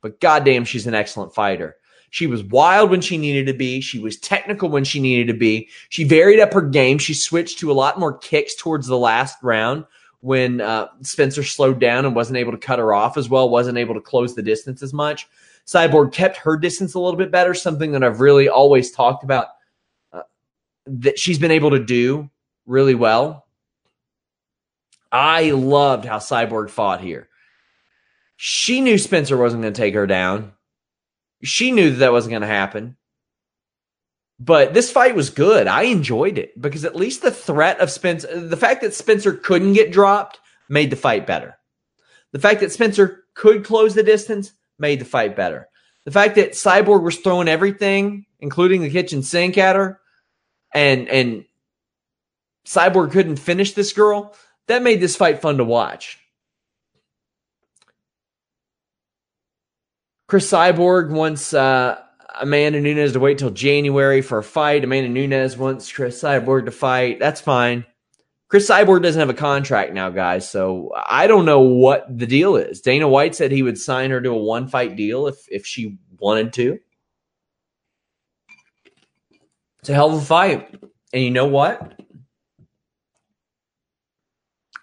But 0.00 0.20
goddamn, 0.20 0.64
she's 0.64 0.86
an 0.86 0.94
excellent 0.94 1.34
fighter. 1.34 1.76
She 2.12 2.26
was 2.26 2.44
wild 2.44 2.90
when 2.90 3.00
she 3.00 3.16
needed 3.16 3.46
to 3.46 3.54
be. 3.54 3.80
She 3.80 3.98
was 3.98 4.18
technical 4.18 4.68
when 4.68 4.84
she 4.84 5.00
needed 5.00 5.32
to 5.32 5.38
be. 5.38 5.70
She 5.88 6.04
varied 6.04 6.40
up 6.40 6.52
her 6.52 6.60
game. 6.60 6.98
She 6.98 7.14
switched 7.14 7.58
to 7.60 7.72
a 7.72 7.72
lot 7.72 7.98
more 7.98 8.18
kicks 8.18 8.54
towards 8.54 8.86
the 8.86 8.98
last 8.98 9.38
round 9.42 9.86
when 10.20 10.60
uh, 10.60 10.88
Spencer 11.00 11.42
slowed 11.42 11.80
down 11.80 12.04
and 12.04 12.14
wasn't 12.14 12.36
able 12.36 12.52
to 12.52 12.58
cut 12.58 12.78
her 12.78 12.92
off 12.92 13.16
as 13.16 13.30
well, 13.30 13.48
wasn't 13.48 13.78
able 13.78 13.94
to 13.94 14.00
close 14.02 14.34
the 14.34 14.42
distance 14.42 14.82
as 14.82 14.92
much. 14.92 15.26
Cyborg 15.66 16.12
kept 16.12 16.36
her 16.36 16.58
distance 16.58 16.92
a 16.92 17.00
little 17.00 17.16
bit 17.16 17.30
better, 17.30 17.54
something 17.54 17.92
that 17.92 18.04
I've 18.04 18.20
really 18.20 18.46
always 18.46 18.92
talked 18.92 19.24
about 19.24 19.46
uh, 20.12 20.20
that 20.86 21.18
she's 21.18 21.38
been 21.38 21.50
able 21.50 21.70
to 21.70 21.82
do 21.82 22.28
really 22.66 22.94
well. 22.94 23.46
I 25.10 25.52
loved 25.52 26.04
how 26.04 26.18
Cyborg 26.18 26.68
fought 26.68 27.00
here. 27.00 27.30
She 28.36 28.82
knew 28.82 28.98
Spencer 28.98 29.38
wasn't 29.38 29.62
going 29.62 29.72
to 29.72 29.80
take 29.80 29.94
her 29.94 30.06
down. 30.06 30.52
She 31.42 31.72
knew 31.72 31.90
that 31.90 31.98
that 31.98 32.12
wasn't 32.12 32.32
going 32.32 32.42
to 32.42 32.48
happen. 32.48 32.96
But 34.38 34.74
this 34.74 34.90
fight 34.90 35.14
was 35.14 35.30
good. 35.30 35.66
I 35.66 35.82
enjoyed 35.82 36.36
it 36.38 36.60
because 36.60 36.84
at 36.84 36.96
least 36.96 37.22
the 37.22 37.30
threat 37.30 37.78
of 37.80 37.90
Spencer, 37.90 38.40
the 38.40 38.56
fact 38.56 38.80
that 38.82 38.94
Spencer 38.94 39.32
couldn't 39.32 39.74
get 39.74 39.92
dropped 39.92 40.40
made 40.68 40.90
the 40.90 40.96
fight 40.96 41.26
better. 41.26 41.56
The 42.32 42.38
fact 42.38 42.60
that 42.60 42.72
Spencer 42.72 43.24
could 43.34 43.64
close 43.64 43.94
the 43.94 44.02
distance 44.02 44.52
made 44.78 45.00
the 45.00 45.04
fight 45.04 45.36
better. 45.36 45.68
The 46.04 46.10
fact 46.10 46.34
that 46.34 46.52
Cyborg 46.52 47.02
was 47.02 47.18
throwing 47.18 47.46
everything, 47.46 48.26
including 48.40 48.82
the 48.82 48.90
kitchen 48.90 49.22
sink 49.22 49.56
at 49.58 49.76
her, 49.76 50.00
and 50.74 51.08
and 51.08 51.44
Cyborg 52.66 53.12
couldn't 53.12 53.36
finish 53.36 53.72
this 53.72 53.92
girl, 53.92 54.34
that 54.66 54.82
made 54.82 55.00
this 55.00 55.16
fight 55.16 55.40
fun 55.40 55.58
to 55.58 55.64
watch. 55.64 56.18
Cris 60.32 60.50
Cyborg 60.50 61.10
wants 61.10 61.52
uh, 61.52 62.00
Amanda 62.40 62.80
Nunes 62.80 63.12
to 63.12 63.20
wait 63.20 63.36
till 63.36 63.50
January 63.50 64.22
for 64.22 64.38
a 64.38 64.42
fight. 64.42 64.82
Amanda 64.82 65.10
Nunes 65.10 65.58
wants 65.58 65.92
Cris 65.92 66.22
Cyborg 66.22 66.64
to 66.64 66.70
fight. 66.70 67.18
That's 67.18 67.42
fine. 67.42 67.84
Cris 68.48 68.66
Cyborg 68.66 69.02
doesn't 69.02 69.20
have 69.20 69.28
a 69.28 69.34
contract 69.34 69.92
now, 69.92 70.08
guys, 70.08 70.50
so 70.50 70.90
I 70.94 71.26
don't 71.26 71.44
know 71.44 71.60
what 71.60 72.06
the 72.08 72.26
deal 72.26 72.56
is. 72.56 72.80
Dana 72.80 73.06
White 73.06 73.34
said 73.34 73.52
he 73.52 73.62
would 73.62 73.76
sign 73.76 74.10
her 74.10 74.22
to 74.22 74.30
a 74.30 74.34
one 74.34 74.68
fight 74.68 74.96
deal 74.96 75.26
if 75.26 75.36
if 75.50 75.66
she 75.66 75.98
wanted 76.18 76.54
to. 76.54 76.78
It's 79.80 79.90
a 79.90 79.94
hell 79.94 80.16
of 80.16 80.22
a 80.22 80.24
fight. 80.24 80.74
And 81.12 81.22
you 81.22 81.30
know 81.30 81.48
what? 81.48 82.00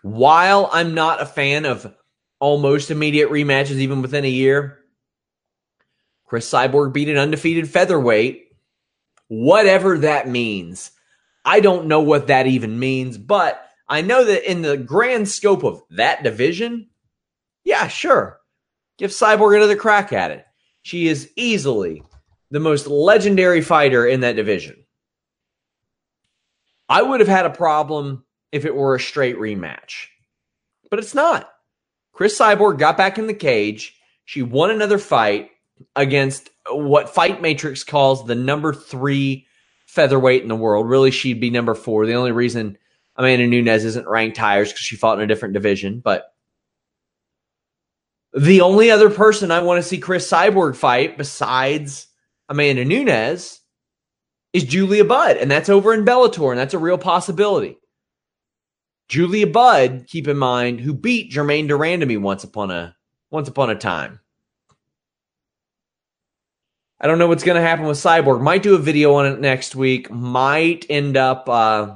While 0.04 0.70
I'm 0.72 0.94
not 0.94 1.24
a 1.24 1.26
fan 1.26 1.66
of 1.66 1.92
almost 2.40 2.92
immediate 2.92 3.32
rematches, 3.32 3.78
even 3.78 4.04
within 4.04 4.26
a 4.26 4.30
year, 4.30 4.79
Cris 6.30 6.50
Cyborg 6.50 6.94
beat 6.94 7.10
an 7.10 7.18
undefeated 7.18 7.68
featherweight. 7.68 8.50
Whatever 9.28 9.98
that 9.98 10.28
means. 10.28 10.92
I 11.44 11.60
don't 11.60 11.88
know 11.88 12.02
what 12.02 12.28
that 12.28 12.46
even 12.46 12.80
means, 12.80 13.18
but 13.18 13.66
I 13.88 14.02
know 14.02 14.24
that 14.24 14.50
in 14.50 14.62
the 14.62 14.78
grand 14.78 15.28
scope 15.28 15.64
of 15.64 15.82
that 15.90 16.24
division, 16.24 16.90
yeah, 17.64 17.88
sure. 17.88 18.40
Give 19.00 19.10
Cyborg 19.10 19.58
another 19.58 19.76
crack 19.76 20.14
at 20.14 20.30
it. 20.30 20.46
She 20.84 21.08
is 21.08 21.32
easily 21.36 22.04
the 22.52 22.60
most 22.60 22.86
legendary 22.86 23.62
fighter 23.62 24.06
in 24.06 24.22
that 24.22 24.36
division. 24.36 24.86
I 26.88 27.02
would 27.02 27.22
have 27.22 27.30
had 27.30 27.48
a 27.48 27.52
problem 27.52 28.24
if 28.52 28.66
it 28.66 28.76
were 28.76 28.96
a 28.96 29.00
straight 29.00 29.38
rematch. 29.38 30.08
But 30.92 31.00
it's 31.00 31.16
not. 31.16 31.50
Cris 32.14 32.38
Cyborg 32.38 32.78
got 32.78 32.98
back 32.98 33.18
in 33.18 33.26
the 33.26 33.34
cage. 33.34 33.96
She 34.26 34.44
won 34.44 34.70
another 34.70 35.00
fight 35.00 35.50
against 35.96 36.50
what 36.70 37.10
Fight 37.10 37.42
Matrix 37.42 37.84
calls 37.84 38.26
the 38.26 38.36
number 38.36 38.74
three 38.74 39.46
featherweight 39.88 40.44
in 40.44 40.50
the 40.50 40.56
world. 40.56 40.88
Really, 40.88 41.12
she'd 41.12 41.40
be 41.40 41.50
number 41.50 41.76
four. 41.76 42.06
The 42.06 42.14
only 42.14 42.32
reason 42.32 42.78
Amanda 43.16 43.48
Nunes 43.48 43.86
isn't 43.86 44.08
ranked 44.08 44.38
higher 44.38 44.62
is 44.62 44.70
because 44.70 44.82
she 44.82 44.96
fought 44.96 45.18
in 45.18 45.24
a 45.24 45.28
different 45.28 45.54
division. 45.54 46.00
But 46.04 46.26
the 48.34 48.62
only 48.62 48.92
other 48.92 49.10
person 49.10 49.52
I 49.52 49.62
want 49.62 49.82
to 49.82 49.88
see 49.88 49.98
Cris 49.98 50.30
Cyborg 50.30 50.76
fight 50.76 51.18
besides 51.18 52.08
Amanda 52.48 52.86
Nunes 52.86 53.60
is 54.54 54.64
Julia 54.64 55.04
Budd, 55.06 55.38
and 55.38 55.50
that's 55.50 55.70
over 55.70 55.94
in 55.94 56.06
Bellator, 56.06 56.52
and 56.52 56.60
that's 56.60 56.74
a 56.74 56.80
real 56.80 56.98
possibility. 56.98 57.78
Julia 59.08 59.48
Budd, 59.48 60.06
keep 60.08 60.28
in 60.28 60.38
mind, 60.38 60.80
who 60.80 60.94
beat 60.94 61.32
Germaine 61.32 61.68
de 61.68 61.74
Randamie 61.74 62.22
once 62.22 62.44
upon 62.44 62.70
a 62.70 62.96
once 63.32 63.48
upon 63.48 63.70
a 63.70 63.76
time. 63.76 64.20
I 67.02 67.08
don't 67.08 67.20
know 67.20 67.28
what's 67.28 67.44
going 67.44 67.56
to 67.56 67.68
happen 67.68 67.86
with 67.86 67.98
Cyborg. 67.98 68.42
Might 68.42 68.64
do 68.64 68.76
a 68.76 68.80
video 68.80 69.14
on 69.16 69.26
it 69.26 69.40
next 69.40 69.76
week. 69.76 70.12
Might 70.12 70.86
end 70.90 71.16
up 71.16 71.48
uh, 71.48 71.96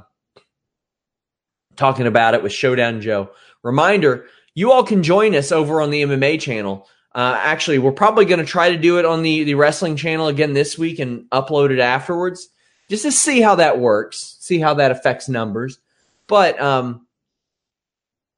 talking 1.76 2.06
about 2.06 2.34
it 2.34 2.42
with 2.42 2.52
Showdown 2.52 3.00
Joe. 3.00 3.30
Reminder: 3.62 4.26
you 4.54 4.72
all 4.72 4.84
can 4.84 5.02
join 5.02 5.34
us 5.34 5.52
over 5.52 5.80
on 5.80 5.90
the 5.90 6.02
MMA 6.02 6.40
channel. 6.40 6.88
Uh, 7.14 7.38
actually, 7.38 7.78
we're 7.78 7.92
probably 7.92 8.24
going 8.24 8.40
to 8.40 8.46
try 8.46 8.70
to 8.70 8.76
do 8.76 8.98
it 8.98 9.04
on 9.04 9.22
the 9.22 9.44
the 9.44 9.54
wrestling 9.54 9.96
channel 9.96 10.28
again 10.28 10.52
this 10.52 10.78
week 10.78 10.98
and 10.98 11.28
upload 11.30 11.70
it 11.70 11.80
afterwards, 11.80 12.48
just 12.88 13.02
to 13.02 13.12
see 13.12 13.40
how 13.40 13.56
that 13.56 13.78
works, 13.78 14.36
see 14.40 14.58
how 14.58 14.74
that 14.74 14.90
affects 14.90 15.28
numbers. 15.28 15.78
But 16.26 16.60
um, 16.60 17.06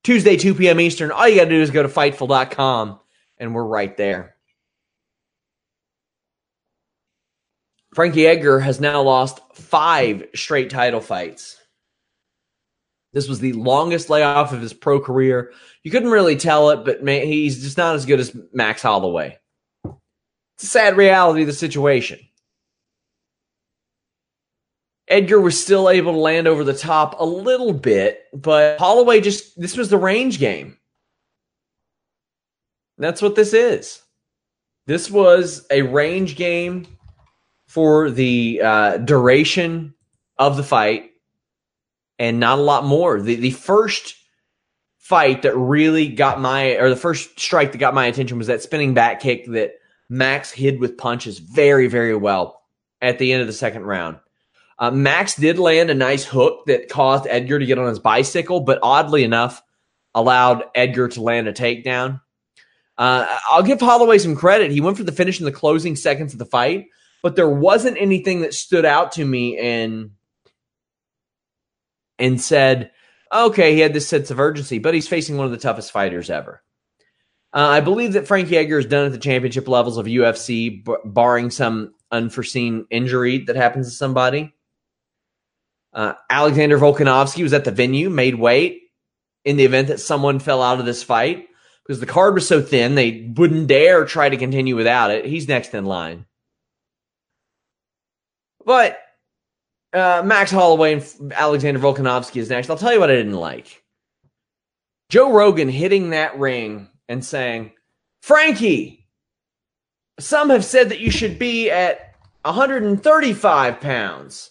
Tuesday, 0.02 0.37
2 0.37 0.55
p.m. 0.55 0.81
Eastern, 0.81 1.11
all 1.11 1.29
you 1.29 1.37
got 1.37 1.44
to 1.44 1.50
do 1.50 1.61
is 1.61 1.70
go 1.70 1.83
to 1.83 1.88
Fightful.com, 1.88 3.00
and 3.38 3.55
we're 3.55 3.64
right 3.64 3.96
there. 3.96 4.36
Frankie 7.96 8.26
Edgar 8.26 8.61
has 8.61 8.78
now 8.78 9.00
lost 9.00 9.40
five 9.54 10.28
straight 10.35 10.68
title 10.68 11.00
fights. 11.00 11.56
This 13.14 13.26
was 13.26 13.40
the 13.40 13.54
longest 13.54 14.11
layoff 14.11 14.52
of 14.52 14.61
his 14.61 14.74
pro 14.74 15.00
career. 15.00 15.50
You 15.82 15.90
couldn't 15.90 16.11
really 16.11 16.37
tell 16.37 16.68
it, 16.68 16.85
but 16.85 17.02
man, 17.02 17.26
he's 17.26 17.62
just 17.62 17.78
not 17.78 17.94
as 17.94 18.04
good 18.04 18.20
as 18.20 18.37
Max 18.52 18.82
Holloway. 18.82 19.38
It's 19.87 20.64
a 20.64 20.66
sad 20.66 20.98
reality 20.98 21.40
of 21.40 21.46
the 21.46 21.54
situation. 21.54 22.18
Edgar 25.09 25.40
was 25.40 25.59
still 25.59 25.88
able 25.88 26.12
to 26.12 26.18
land 26.18 26.46
over 26.46 26.64
the 26.64 26.74
top 26.74 27.18
a 27.18 27.24
little 27.24 27.72
bit, 27.72 28.24
but 28.35 28.78
Holloway 28.78 29.22
just, 29.22 29.59
this 29.59 29.74
was 29.74 29.88
the 29.88 29.96
range 29.96 30.38
game. 30.38 30.76
That's 32.98 33.22
what 33.22 33.37
this 33.37 33.54
is. 33.54 34.02
This 34.87 35.11
was 35.11 35.66
a 35.70 35.80
range 35.80 36.37
game 36.37 36.87
for 37.66 38.11
the 38.11 38.61
uh, 38.62 38.96
duration 38.98 39.94
of 40.38 40.57
the 40.57 40.62
fight 40.62 41.11
and 42.18 42.40
not 42.40 42.59
a 42.59 42.62
lot 42.62 42.85
more. 42.85 43.20
The, 43.20 43.37
the 43.37 43.50
first 43.50 44.16
fight 44.98 45.42
that 45.42 45.57
really 45.57 46.09
got 46.09 46.40
my, 46.40 46.76
or 46.76 46.88
the 46.88 46.96
first 46.96 47.38
strike 47.38 47.72
that 47.72 47.79
got 47.79 47.94
my 47.94 48.07
attention 48.07 48.38
was 48.38 48.46
that 48.48 48.62
spinning 48.62 48.94
back 48.94 49.20
kick 49.20 49.46
that 49.46 49.74
Max 50.09 50.50
hid 50.50 50.81
with 50.81 50.98
punches 50.98 51.38
very, 51.38 51.87
very 51.87 52.16
well 52.16 52.62
at 53.02 53.18
the 53.18 53.33
end 53.33 53.40
of 53.40 53.46
the 53.46 53.52
second 53.52 53.83
round. 53.83 54.18
Uh, 54.79 54.90
Max 54.90 55.35
did 55.35 55.59
land 55.59 55.90
a 55.90 55.94
nice 55.94 56.24
hook 56.24 56.66
that 56.66 56.88
caused 56.88 57.26
Edgar 57.29 57.59
to 57.59 57.66
get 57.66 57.79
on 57.79 57.88
his 57.88 57.98
bicycle, 57.98 58.61
but 58.61 58.79
oddly 58.83 59.24
enough, 59.24 59.62
allowed 60.14 60.64
Edgar 60.74 61.09
to 61.09 61.22
land 61.22 61.48
a 61.48 61.52
takedown. 61.52 62.20
Uh, 62.98 63.26
I'll 63.50 63.62
give 63.62 63.81
Holloway 63.81 64.18
some 64.18 64.37
credit. 64.37 64.70
He 64.70 64.81
went 64.81 64.96
for 64.96 65.05
the 65.05 65.12
finish 65.12 65.38
in 65.38 65.44
the 65.44 65.52
closing 65.52 65.96
seconds 65.96 66.33
of 66.33 66.38
the 66.38 66.46
fight, 66.46 66.87
but 67.22 67.37
there 67.37 67.48
wasn't 67.48 67.96
anything 67.98 68.40
that 68.42 68.55
stood 68.55 68.85
out 68.85 69.12
to 69.12 69.24
me 69.24 69.59
and 69.59 70.11
and 72.18 72.40
said, 72.40 72.90
okay, 73.33 73.74
he 73.74 73.81
had 73.81 73.92
this 73.92 74.09
sense 74.09 74.31
of 74.31 74.40
urgency, 74.40 74.79
but 74.79 74.94
he's 74.94 75.09
facing 75.09 75.37
one 75.37 75.46
of 75.46 75.52
the 75.52 75.59
toughest 75.59 75.92
fighters 75.92 76.31
ever. 76.31 76.62
Uh, 77.52 77.68
I 77.68 77.81
believe 77.81 78.14
that 78.14 78.26
Frankie 78.26 78.57
Edgar 78.57 78.79
is 78.79 78.87
done 78.87 79.07
at 79.07 79.12
the 79.12 79.18
championship 79.18 79.68
levels 79.68 79.96
of 79.96 80.07
UFC, 80.07 80.85
b- 80.85 80.96
barring 81.05 81.50
some 81.50 81.94
unforeseen 82.11 82.87
injury 82.90 83.38
that 83.44 83.57
happens 83.57 83.88
to 83.88 83.94
somebody. 83.94 84.55
Uh, 85.92 86.14
Alexander 86.29 86.79
Volkanovski 86.79 87.42
was 87.42 87.52
at 87.52 87.64
the 87.64 87.70
venue, 87.70 88.11
made 88.11 88.35
weight 88.35 88.83
in 89.44 89.57
the 89.57 89.64
event 89.64 89.88
that 89.88 90.00
someone 90.00 90.38
fell 90.38 90.62
out 90.62 90.81
of 90.81 90.85
this 90.87 91.02
fight 91.02 91.46
because 91.87 92.00
the 92.00 92.07
card 92.07 92.35
was 92.35 92.46
so 92.46 92.61
thin 92.61 92.94
they 92.94 93.33
wouldn't 93.37 93.68
dare 93.68 94.05
try 94.05 94.29
to 94.29 94.37
continue 94.37 94.76
without 94.76 95.11
it. 95.11 95.24
He's 95.24 95.48
next 95.48 95.72
in 95.72 95.87
line. 95.87 96.26
But 98.66 98.98
uh, 99.94 100.22
Max 100.26 100.50
Holloway 100.50 100.94
and 100.94 101.33
Alexander 101.33 101.81
Volkanovski 101.81 102.37
is 102.37 102.50
next. 102.50 102.68
I'll 102.68 102.76
tell 102.76 102.92
you 102.92 103.00
what 103.00 103.11
I 103.11 103.14
didn't 103.14 103.33
like. 103.33 103.83
Joe 105.09 105.33
Rogan 105.33 105.68
hitting 105.68 106.11
that 106.11 106.38
ring 106.38 106.88
and 107.09 107.24
saying, 107.24 107.72
Frankie, 108.20 109.07
some 110.18 110.50
have 110.50 110.64
said 110.64 110.88
that 110.88 110.98
you 110.98 111.12
should 111.12 111.38
be 111.38 111.70
at 111.70 112.16
135 112.42 113.81
pounds. 113.81 114.50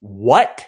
What? 0.00 0.64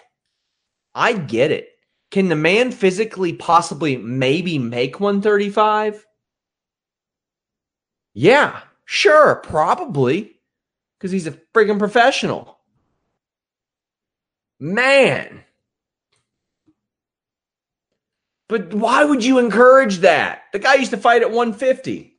I 0.93 1.13
get 1.13 1.51
it. 1.51 1.69
Can 2.11 2.27
the 2.27 2.35
man 2.35 2.73
physically 2.73 3.31
possibly 3.31 3.95
maybe 3.95 4.59
make 4.59 4.99
135? 4.99 6.05
Yeah, 8.13 8.59
sure, 8.83 9.35
probably. 9.35 10.40
Because 11.01 11.11
he's 11.11 11.25
a 11.25 11.31
friggin' 11.31 11.79
professional. 11.79 12.59
Man. 14.59 15.43
But 18.47 18.71
why 18.71 19.03
would 19.03 19.25
you 19.25 19.39
encourage 19.39 19.97
that? 19.99 20.43
The 20.53 20.59
guy 20.59 20.75
used 20.75 20.91
to 20.91 20.97
fight 20.97 21.23
at 21.23 21.31
150. 21.31 22.15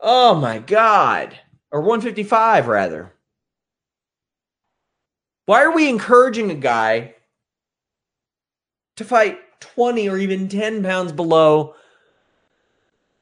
Oh 0.00 0.34
my 0.34 0.58
God. 0.58 1.38
Or 1.70 1.80
155, 1.80 2.66
rather. 2.66 3.12
Why 5.46 5.62
are 5.62 5.70
we 5.70 5.88
encouraging 5.88 6.50
a 6.50 6.56
guy 6.56 7.14
to 8.96 9.04
fight 9.04 9.38
20 9.60 10.08
or 10.08 10.18
even 10.18 10.48
10 10.48 10.82
pounds 10.82 11.12
below 11.12 11.76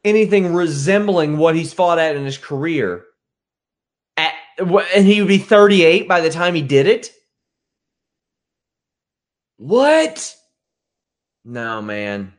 anything 0.04 0.54
resembling 0.54 1.38
what 1.38 1.54
he's 1.54 1.72
fought 1.72 1.98
at 1.98 2.16
in 2.16 2.24
his 2.24 2.38
career? 2.38 3.04
At, 4.16 4.34
and 4.58 5.06
he 5.06 5.20
would 5.20 5.28
be 5.28 5.38
38 5.38 6.08
by 6.08 6.20
the 6.20 6.30
time 6.30 6.54
he 6.54 6.62
did 6.62 6.86
it? 6.86 7.10
What? 9.56 10.34
No, 11.44 11.82
man. 11.82 12.32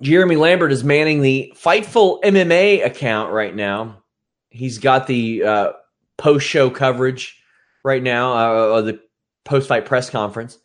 Jeremy 0.00 0.36
Lambert 0.36 0.72
is 0.72 0.82
manning 0.82 1.22
the 1.22 1.52
Fightful 1.56 2.20
MMA 2.22 2.84
account 2.84 3.32
right 3.32 3.54
now. 3.54 4.02
He's 4.50 4.78
got 4.78 5.06
the 5.06 5.42
uh, 5.44 5.72
post 6.18 6.46
show 6.46 6.68
coverage 6.70 7.40
right 7.84 8.02
now, 8.02 8.32
uh, 8.32 8.80
the 8.80 9.00
post 9.44 9.68
fight 9.68 9.86
press 9.86 10.10
conference. 10.10 10.58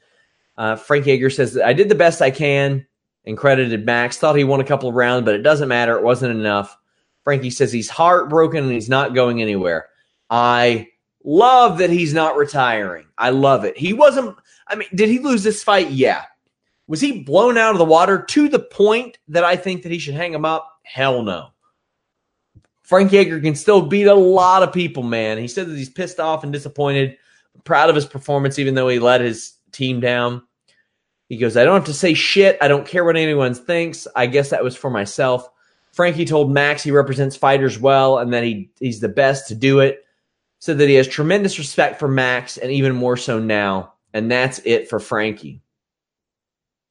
Uh, 0.58 0.76
Frank 0.76 1.08
Edgar 1.08 1.30
says, 1.30 1.58
I 1.58 1.74
did 1.74 1.90
the 1.90 1.96
best 1.96 2.22
I 2.22 2.32
can 2.32 2.86
and 3.30 3.38
credited 3.38 3.86
Max. 3.86 4.18
Thought 4.18 4.36
he 4.36 4.44
won 4.44 4.60
a 4.60 4.65
couple 4.65 4.89
of 4.89 4.96
rounds, 4.96 5.24
but 5.24 5.36
it 5.36 5.44
doesn't 5.44 5.70
matter. 5.70 5.96
It 5.96 6.04
wasn't 6.04 6.36
enough. 6.36 6.76
Frankie 7.24 7.52
says 7.52 7.72
he's 7.72 7.89
heartbroken 7.89 8.63
and 8.63 8.74
he's 8.74 8.89
not 8.89 9.13
going 9.13 9.42
anywhere. 9.42 9.88
I 10.30 10.88
love 11.24 11.78
that 11.78 11.92
he's 11.92 12.13
not 12.13 12.38
retiring. 12.38 13.06
I 13.18 13.30
love 13.30 13.65
it. 13.65 13.78
He 13.78 13.94
wasn't, 13.94 14.36
I 14.68 14.76
mean, 14.76 14.89
did 14.96 15.10
he 15.10 15.20
lose 15.20 15.44
this 15.44 15.63
fight? 15.63 15.92
Yeah. 15.92 16.24
Was 16.88 17.02
he 17.02 17.22
blown 17.22 17.56
out 17.56 17.74
of 17.74 17.78
the 17.78 17.86
water 17.86 18.24
to 18.24 18.50
the 18.50 18.60
point 18.60 19.20
that 19.28 19.44
I 19.44 19.56
think 19.56 19.84
that 19.84 19.92
he 19.92 20.00
should 20.00 20.15
hang 20.15 20.34
him 20.34 20.46
up? 20.46 20.80
Hell 20.84 21.22
no. 21.22 21.50
Frank 22.82 23.13
Edgar 23.13 23.39
can 23.39 23.54
still 23.54 23.84
beat 23.84 24.08
a 24.08 24.15
lot 24.15 24.63
of 24.63 24.74
people, 24.74 25.04
man. 25.04 25.38
He 25.38 25.48
said 25.48 25.68
that 25.68 25.78
he's 25.78 25.89
pissed 25.89 26.20
off 26.20 26.44
and 26.44 26.52
disappointed, 26.52 27.15
proud 27.63 27.89
of 27.89 27.96
his 27.96 28.08
performance, 28.08 28.58
even 28.58 28.74
though 28.74 28.88
he 28.88 28.98
let 28.98 29.22
his 29.22 29.54
team 29.72 30.00
down. 30.00 30.42
He 31.30 31.38
goes, 31.38 31.56
I 31.56 31.63
don't 31.63 31.76
have 31.76 31.86
to 31.86 31.94
say 31.94 32.13
shit. 32.15 32.58
I 32.62 32.68
don't 32.68 32.88
care 32.88 33.06
what 33.06 33.15
anyone 33.15 33.54
thinks. 33.54 34.08
I 34.15 34.26
guess 34.26 34.50
that 34.50 34.63
was 34.63 34.76
for 34.76 34.89
myself. 34.89 35.48
Frankie 35.94 36.26
told 36.26 36.52
Max 36.52 36.84
he 36.84 36.92
represents 36.92 37.36
fighters 37.36 37.80
well 37.80 38.18
and 38.18 38.34
that 38.34 38.44
he, 38.44 38.72
he's 38.80 39.00
the 39.00 39.10
best 39.10 39.48
to 39.48 39.56
do 39.56 39.80
it. 39.80 40.04
Said 40.60 40.80
that 40.80 40.89
he 40.89 40.96
has 40.96 41.08
tremendous 41.08 41.58
respect 41.58 42.00
for 42.00 42.08
Max 42.08 42.58
and 42.58 42.72
even 42.72 42.96
more 42.96 43.15
so 43.15 43.39
now. 43.39 43.94
And 44.13 44.30
that's 44.30 44.60
it 44.65 44.89
for 44.89 45.00
Frankie. 45.00 45.62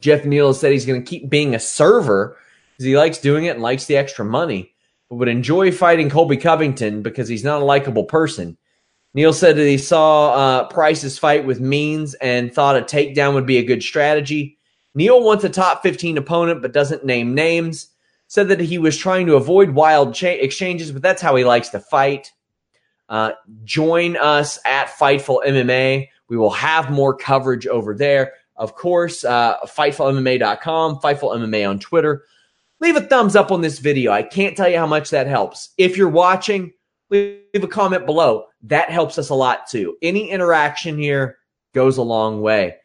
Geoff 0.00 0.24
Neal 0.24 0.54
said 0.54 0.72
he's 0.72 0.86
going 0.86 1.04
to 1.04 1.08
keep 1.08 1.28
being 1.28 1.54
a 1.54 1.60
server 1.60 2.36
because 2.72 2.86
he 2.86 2.96
likes 2.96 3.18
doing 3.18 3.44
it 3.44 3.56
and 3.56 3.62
likes 3.62 3.86
the 3.86 3.96
extra 3.96 4.24
money 4.24 4.72
but 5.08 5.16
would 5.16 5.28
enjoy 5.28 5.72
fighting 5.72 6.10
Colby 6.10 6.36
Covington 6.36 7.02
because 7.02 7.28
he's 7.28 7.44
not 7.44 7.62
a 7.62 7.64
likable 7.64 8.04
person. 8.04 8.56
Neal 9.14 9.32
said 9.32 9.56
that 9.56 9.66
he 9.66 9.78
saw 9.78 10.32
uh, 10.32 10.68
Price's 10.68 11.18
fight 11.18 11.46
with 11.46 11.60
Means 11.60 12.14
and 12.14 12.52
thought 12.52 12.76
a 12.76 12.82
takedown 12.82 13.34
would 13.34 13.46
be 13.46 13.58
a 13.58 13.64
good 13.64 13.82
strategy. 13.82 14.58
Neal 14.94 15.22
wants 15.22 15.44
a 15.44 15.48
top 15.48 15.82
15 15.82 16.18
opponent 16.18 16.62
but 16.62 16.72
doesn't 16.72 17.04
name 17.04 17.34
names. 17.34 17.88
Said 18.26 18.48
that 18.48 18.60
he 18.60 18.76
was 18.78 18.96
trying 18.96 19.26
to 19.26 19.36
avoid 19.36 19.70
wild 19.70 20.14
cha- 20.14 20.28
exchanges, 20.28 20.92
but 20.92 21.00
that's 21.00 21.22
how 21.22 21.34
he 21.36 21.44
likes 21.44 21.70
to 21.70 21.80
fight. 21.80 22.32
Uh, 23.08 23.32
join 23.64 24.16
us 24.18 24.58
at 24.66 24.88
Fightful 24.88 25.42
MMA. 25.46 26.08
We 26.28 26.36
will 26.36 26.50
have 26.50 26.90
more 26.90 27.16
coverage 27.16 27.66
over 27.66 27.94
there. 27.94 28.34
Of 28.56 28.74
course, 28.74 29.24
uh, 29.24 29.56
FightfulMMA.com, 29.64 31.00
Fightful 31.00 31.34
MMA 31.36 31.68
on 31.68 31.78
Twitter 31.78 32.24
leave 32.80 32.96
a 32.96 33.00
thumbs 33.00 33.36
up 33.36 33.50
on 33.50 33.60
this 33.60 33.78
video. 33.78 34.12
I 34.12 34.22
can't 34.22 34.56
tell 34.56 34.68
you 34.68 34.78
how 34.78 34.86
much 34.86 35.10
that 35.10 35.26
helps. 35.26 35.70
If 35.78 35.96
you're 35.96 36.08
watching, 36.08 36.72
leave 37.10 37.40
a 37.54 37.66
comment 37.66 38.06
below. 38.06 38.46
That 38.62 38.90
helps 38.90 39.18
us 39.18 39.28
a 39.28 39.34
lot 39.34 39.66
too. 39.68 39.96
Any 40.02 40.30
interaction 40.30 40.98
here 40.98 41.38
goes 41.74 41.96
a 41.96 42.02
long 42.02 42.40
way. 42.40 42.76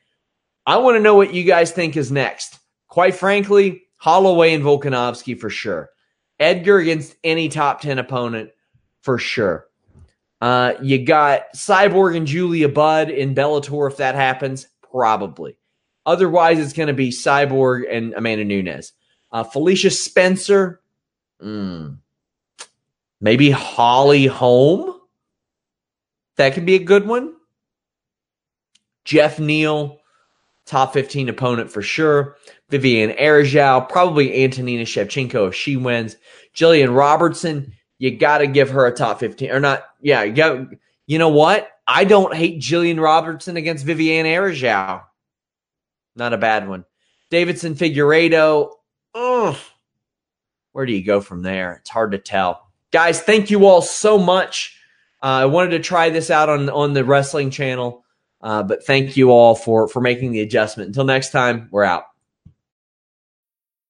I 0.65 0.77
want 0.77 0.95
to 0.95 1.01
know 1.01 1.15
what 1.15 1.33
you 1.33 1.43
guys 1.43 1.71
think 1.71 1.97
is 1.97 2.11
next. 2.11 2.59
Quite 2.87 3.15
frankly, 3.15 3.83
Holloway 3.97 4.53
and 4.53 4.63
Volkanovski 4.63 5.39
for 5.39 5.49
sure. 5.49 5.89
Edgar 6.39 6.77
against 6.77 7.15
any 7.23 7.49
top 7.49 7.81
10 7.81 7.99
opponent 7.99 8.51
for 9.01 9.17
sure. 9.17 9.65
Uh, 10.41 10.73
you 10.81 11.03
got 11.05 11.53
Cyborg 11.55 12.17
and 12.17 12.27
Julia 12.27 12.67
Budd 12.67 13.09
in 13.09 13.33
Bellator 13.33 13.89
if 13.89 13.97
that 13.97 14.15
happens, 14.15 14.67
probably. 14.91 15.57
Otherwise, 16.05 16.59
it's 16.59 16.73
going 16.73 16.87
to 16.87 16.93
be 16.93 17.11
Cyborg 17.11 17.83
and 17.89 18.13
Amanda 18.13 18.43
Nunes. 18.43 18.91
Uh, 19.31 19.43
Felicia 19.43 19.89
Spencer. 19.89 20.81
Mm. 21.41 21.99
Maybe 23.21 23.51
Holly 23.51 24.25
Holm. 24.25 24.92
That 26.37 26.53
could 26.53 26.65
be 26.65 26.75
a 26.75 26.83
good 26.83 27.07
one. 27.07 27.33
Geoff 29.05 29.39
Neal 29.39 29.99
top 30.65 30.93
15 30.93 31.29
opponent 31.29 31.71
for 31.71 31.81
sure. 31.81 32.37
Vivian 32.69 33.11
Araujo, 33.19 33.81
probably 33.81 34.43
Antonina 34.43 34.83
Shevchenko 34.83 35.49
if 35.49 35.55
she 35.55 35.77
wins. 35.77 36.17
Jillian 36.55 36.95
Robertson, 36.95 37.73
you 37.97 38.17
got 38.17 38.39
to 38.39 38.47
give 38.47 38.69
her 38.69 38.85
a 38.85 38.95
top 38.95 39.19
15 39.19 39.51
or 39.51 39.59
not. 39.59 39.83
Yeah, 40.01 40.23
you, 40.23 40.33
got, 40.33 40.67
you 41.05 41.19
know 41.19 41.29
what? 41.29 41.69
I 41.87 42.05
don't 42.05 42.33
hate 42.33 42.61
Jillian 42.61 43.01
Robertson 43.01 43.57
against 43.57 43.85
Vivian 43.85 44.25
Araujo. 44.25 45.01
Not 46.15 46.33
a 46.33 46.37
bad 46.37 46.67
one. 46.67 46.85
Deiveson 47.31 47.75
Figueiredo. 47.75 48.71
Ugh. 49.15 49.57
Where 50.71 50.85
do 50.85 50.93
you 50.93 51.03
go 51.03 51.21
from 51.21 51.41
there? 51.41 51.73
It's 51.73 51.89
hard 51.89 52.11
to 52.13 52.17
tell. 52.17 52.67
Guys, 52.91 53.21
thank 53.21 53.51
you 53.51 53.65
all 53.65 53.81
so 53.81 54.17
much. 54.17 54.79
Uh, 55.23 55.27
I 55.27 55.45
wanted 55.45 55.71
to 55.71 55.79
try 55.79 56.09
this 56.09 56.29
out 56.29 56.49
on, 56.49 56.69
on 56.69 56.91
the 56.93 57.05
wrestling 57.05 57.49
channel, 57.49 58.03
uh, 58.41 58.61
but 58.61 58.85
thank 58.85 59.15
you 59.15 59.31
all 59.31 59.55
for, 59.55 59.87
for 59.87 60.01
making 60.01 60.33
the 60.33 60.41
adjustment. 60.41 60.87
Until 60.87 61.05
next 61.05 61.31
time, 61.31 61.69
we're 61.71 61.85
out. 61.85 62.03